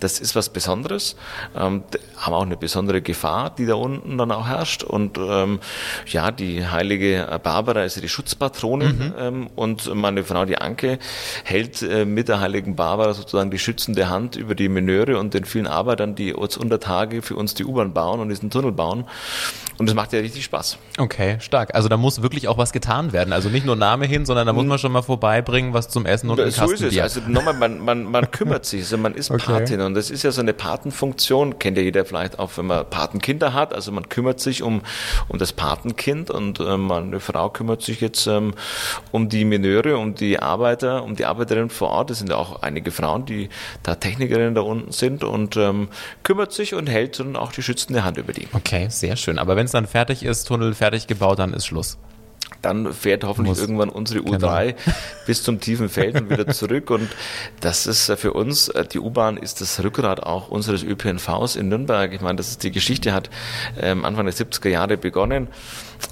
das 0.00 0.20
ist 0.20 0.34
was 0.34 0.48
Besonderes. 0.48 1.16
Ähm, 1.56 1.84
haben 2.16 2.34
auch 2.34 2.42
eine 2.42 2.56
besondere 2.56 3.02
Gefahr, 3.02 3.50
die 3.50 3.66
da 3.66 3.74
unten 3.74 4.18
dann 4.18 4.30
auch 4.32 4.46
herrscht. 4.46 4.82
Und 4.82 5.18
ähm, 5.18 5.60
ja, 6.06 6.30
die 6.30 6.66
heilige 6.66 7.40
Barbara 7.42 7.84
ist 7.84 7.96
ja 7.96 8.02
die 8.02 8.08
Schutzpatronin 8.08 8.98
mhm. 8.98 9.14
ähm, 9.18 9.50
und 9.54 9.94
meine 9.94 10.24
Frau, 10.24 10.44
die 10.44 10.58
Anke, 10.58 10.98
hält 11.44 11.82
äh, 11.82 12.04
mit 12.04 12.28
der 12.28 12.40
heiligen 12.40 12.76
Barbara 12.76 13.14
sozusagen 13.14 13.50
die 13.50 13.58
schützende 13.58 14.08
Hand 14.08 14.36
über 14.36 14.54
die 14.54 14.68
Meneure 14.68 15.18
und 15.18 15.34
den 15.34 15.44
vielen 15.44 15.66
Arbeitern, 15.66 16.14
die 16.14 16.34
uns 16.34 16.56
unter 16.56 16.80
Tage 16.80 17.22
für 17.22 17.36
uns 17.36 17.54
die 17.54 17.64
U-Bahn 17.64 17.92
bauen 17.92 18.20
und 18.20 18.28
diesen 18.28 18.50
Tunnel 18.50 18.72
bauen. 18.72 19.04
Und 19.76 19.86
das 19.86 19.94
macht 19.94 20.12
ja 20.12 20.20
richtig 20.20 20.44
Spaß. 20.44 20.78
Okay, 20.98 21.36
stark. 21.40 21.74
Also 21.74 21.88
da 21.88 21.96
muss 21.96 22.22
wirklich 22.22 22.46
auch 22.46 22.58
was 22.58 22.72
getan 22.72 23.12
werden. 23.12 23.32
Also 23.32 23.48
nicht 23.48 23.66
nur 23.66 23.74
Name 23.74 24.06
hin, 24.06 24.24
sondern 24.24 24.46
da 24.46 24.52
muss 24.52 24.66
man 24.66 24.78
schon 24.78 24.92
mal 24.92 25.02
vorbeibringen, 25.02 25.74
was 25.74 25.88
zum 25.88 26.06
Essen 26.06 26.30
und 26.30 26.40
ein 26.40 26.50
So 26.50 26.70
ist 26.70 26.82
es. 26.82 26.98
Also 26.98 27.20
nochmal, 27.26 27.54
man, 27.54 27.80
man, 27.80 28.04
man 28.04 28.30
kümmert 28.30 28.64
sich. 28.64 28.82
Also 28.82 28.98
man 28.98 29.14
ist 29.14 29.30
okay. 29.30 29.44
Patin 29.44 29.80
und 29.80 29.94
das 29.94 30.10
ist 30.10 30.22
ja 30.22 30.30
so 30.30 30.40
eine 30.40 30.52
Patenfunktion. 30.52 31.58
Kennt 31.58 31.76
ja 31.76 31.82
jeder 31.82 32.04
vielleicht 32.04 32.38
auch, 32.38 32.52
wenn 32.56 32.66
man 32.66 32.88
Patenkinder 32.88 33.52
hat. 33.52 33.74
Also 33.74 33.90
man 33.90 34.08
kümmert 34.08 34.38
sich 34.38 34.62
um, 34.62 34.82
um 35.28 35.38
das 35.38 35.52
Patenkind 35.52 36.30
und 36.30 36.60
äh, 36.60 36.76
meine 36.76 37.18
Frau 37.18 37.50
kümmert 37.50 37.82
sich 37.82 38.00
jetzt 38.00 38.26
ähm, 38.28 38.54
um 39.10 39.28
die 39.28 39.44
Meneure, 39.44 39.98
um 39.98 40.14
die 40.14 40.38
Arbeiter, 40.38 41.02
um 41.02 41.16
die 41.16 41.24
Arbeiterinnen 41.24 41.70
vor 41.70 41.90
Ort. 41.90 42.10
Es 42.10 42.18
sind 42.18 42.30
ja 42.30 42.36
auch 42.36 42.62
einige 42.62 42.92
Frauen, 42.92 43.26
die 43.26 43.48
da 43.82 43.96
Technikerinnen 43.96 44.54
da 44.54 44.60
unten 44.60 44.92
sind 44.92 45.24
und 45.24 45.56
ähm, 45.56 45.88
kümmert 46.22 46.52
sich 46.52 46.74
und 46.74 46.88
hält 46.88 47.18
dann 47.18 47.34
auch 47.34 47.50
die 47.50 47.62
schützende 47.62 48.04
Hand 48.04 48.18
über 48.18 48.32
die. 48.32 48.46
Okay, 48.52 48.86
sehr 48.88 49.16
schön. 49.16 49.38
Aber 49.38 49.56
wenn 49.56 49.63
wenn 49.64 49.66
es 49.66 49.72
dann 49.72 49.86
fertig 49.86 50.22
ist, 50.22 50.44
Tunnel 50.44 50.74
fertig 50.74 51.06
gebaut, 51.06 51.38
dann 51.38 51.54
ist 51.54 51.64
Schluss. 51.64 51.96
dann 52.60 52.92
fährt 52.92 53.24
hoffentlich 53.24 53.52
Muss. 53.52 53.60
irgendwann 53.60 53.88
unsere 53.88 54.20
U3 54.20 54.66
Genau. 54.66 54.78
bis 55.26 55.42
zum 55.42 55.58
tiefen 55.58 55.88
Feld 55.88 56.20
und 56.20 56.28
wieder 56.28 56.48
zurück. 56.48 56.90
Und 56.90 57.08
das 57.60 57.86
ist 57.86 58.10
äh, 58.10 58.16
für 58.18 58.34
uns, 58.34 58.68
äh, 58.68 58.84
die 58.84 58.98
U-Bahn 58.98 59.38
ist 59.38 59.62
das 59.62 59.82
Rückgrat 59.82 60.22
auch 60.22 60.48
unseres 60.48 60.82
ÖPNVs 60.82 61.56
in 61.56 61.68
Nürnberg. 61.68 62.12
Ich 62.12 62.20
meine, 62.20 62.36
das 62.36 62.48
ist 62.48 62.62
die 62.62 62.72
Geschichte 62.72 63.14
hat 63.14 63.30
ähm, 63.80 64.04
Anfang 64.04 64.26
der 64.26 64.34
70er 64.34 64.68
Jahre 64.68 64.98
begonnen. 64.98 65.48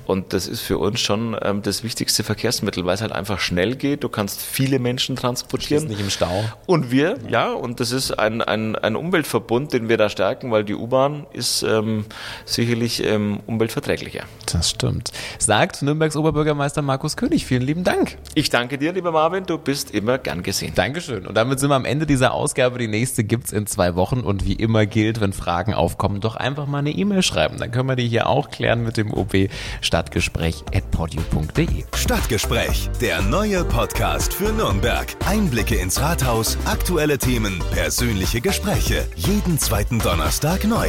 Und 0.06 0.32
das 0.32 0.46
ist 0.46 0.60
für 0.60 0.78
uns 0.78 1.00
schon 1.00 1.36
ähm, 1.42 1.62
das 1.62 1.84
wichtigste 1.84 2.24
Verkehrsmittel, 2.24 2.84
weil 2.84 2.94
es 2.94 3.02
halt 3.02 3.12
einfach 3.12 3.38
schnell 3.38 3.76
geht. 3.76 4.04
Du 4.04 4.08
kannst 4.08 4.40
viele 4.40 4.78
Menschen 4.78 5.16
transportieren. 5.16 5.86
Nicht 5.86 6.00
im 6.00 6.10
Stau. 6.10 6.44
Und 6.66 6.90
wir, 6.90 7.18
ja, 7.28 7.52
und 7.52 7.80
das 7.80 7.92
ist 7.92 8.12
ein, 8.18 8.42
ein, 8.42 8.76
ein 8.76 8.96
Umweltverbund, 8.96 9.72
den 9.72 9.88
wir 9.88 9.96
da 9.96 10.08
stärken, 10.08 10.50
weil 10.50 10.64
die 10.64 10.74
U-Bahn 10.74 11.26
ist 11.32 11.62
ähm, 11.62 12.04
sicherlich 12.44 13.04
ähm, 13.04 13.40
umweltverträglicher. 13.46 14.24
Das 14.52 14.70
stimmt. 14.70 15.12
Sagt 15.38 15.82
Nürnbergs 15.82 16.16
Oberbürgermeister 16.16 16.82
Markus 16.82 17.16
König. 17.16 17.46
Vielen 17.46 17.62
lieben 17.62 17.84
Dank. 17.84 18.18
Ich 18.34 18.50
danke 18.50 18.78
dir, 18.78 18.92
lieber 18.92 19.12
Marvin, 19.12 19.46
du 19.46 19.58
bist 19.58 19.92
immer 19.92 20.18
gern 20.18 20.42
gesehen. 20.42 20.72
Dankeschön. 20.74 21.26
Und 21.26 21.36
damit 21.36 21.60
sind 21.60 21.70
wir 21.70 21.76
am 21.76 21.84
Ende 21.84 22.06
dieser 22.06 22.32
Ausgabe. 22.32 22.78
Die 22.78 22.88
nächste 22.88 23.24
gibt's 23.24 23.52
in 23.52 23.66
zwei 23.66 23.94
Wochen. 23.94 24.20
Und 24.20 24.46
wie 24.46 24.54
immer 24.54 24.86
gilt, 24.86 25.20
wenn 25.20 25.32
Fragen 25.32 25.74
aufkommen, 25.74 26.20
doch 26.20 26.36
einfach 26.36 26.66
mal 26.66 26.78
eine 26.78 26.90
E-Mail 26.90 27.22
schreiben. 27.22 27.58
Dann 27.58 27.70
können 27.70 27.88
wir 27.88 27.96
die 27.96 28.08
hier 28.08 28.28
auch 28.28 28.50
klären 28.50 28.82
mit 28.82 28.96
dem 28.96 29.12
OB 29.12 29.48
Stadtgespräch 29.82 30.64
at 30.74 30.90
podio.de. 30.90 31.84
Stadtgespräch, 31.94 32.90
der 33.00 33.20
neue 33.22 33.64
Podcast 33.64 34.32
für 34.32 34.52
Nürnberg. 34.52 35.06
Einblicke 35.26 35.76
ins 35.76 36.00
Rathaus, 36.00 36.56
aktuelle 36.64 37.18
Themen, 37.18 37.62
persönliche 37.72 38.40
Gespräche. 38.40 39.06
Jeden 39.16 39.58
zweiten 39.58 39.98
Donnerstag 39.98 40.64
neu. 40.64 40.88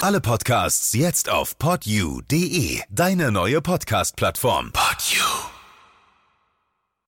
Alle 0.00 0.20
Podcasts 0.20 0.92
jetzt 0.92 1.30
auf 1.30 1.56
podyou.de, 1.56 2.80
deine 2.90 3.32
neue 3.32 3.62
Podcast-Plattform. 3.62 4.72
Podyou. 4.72 5.53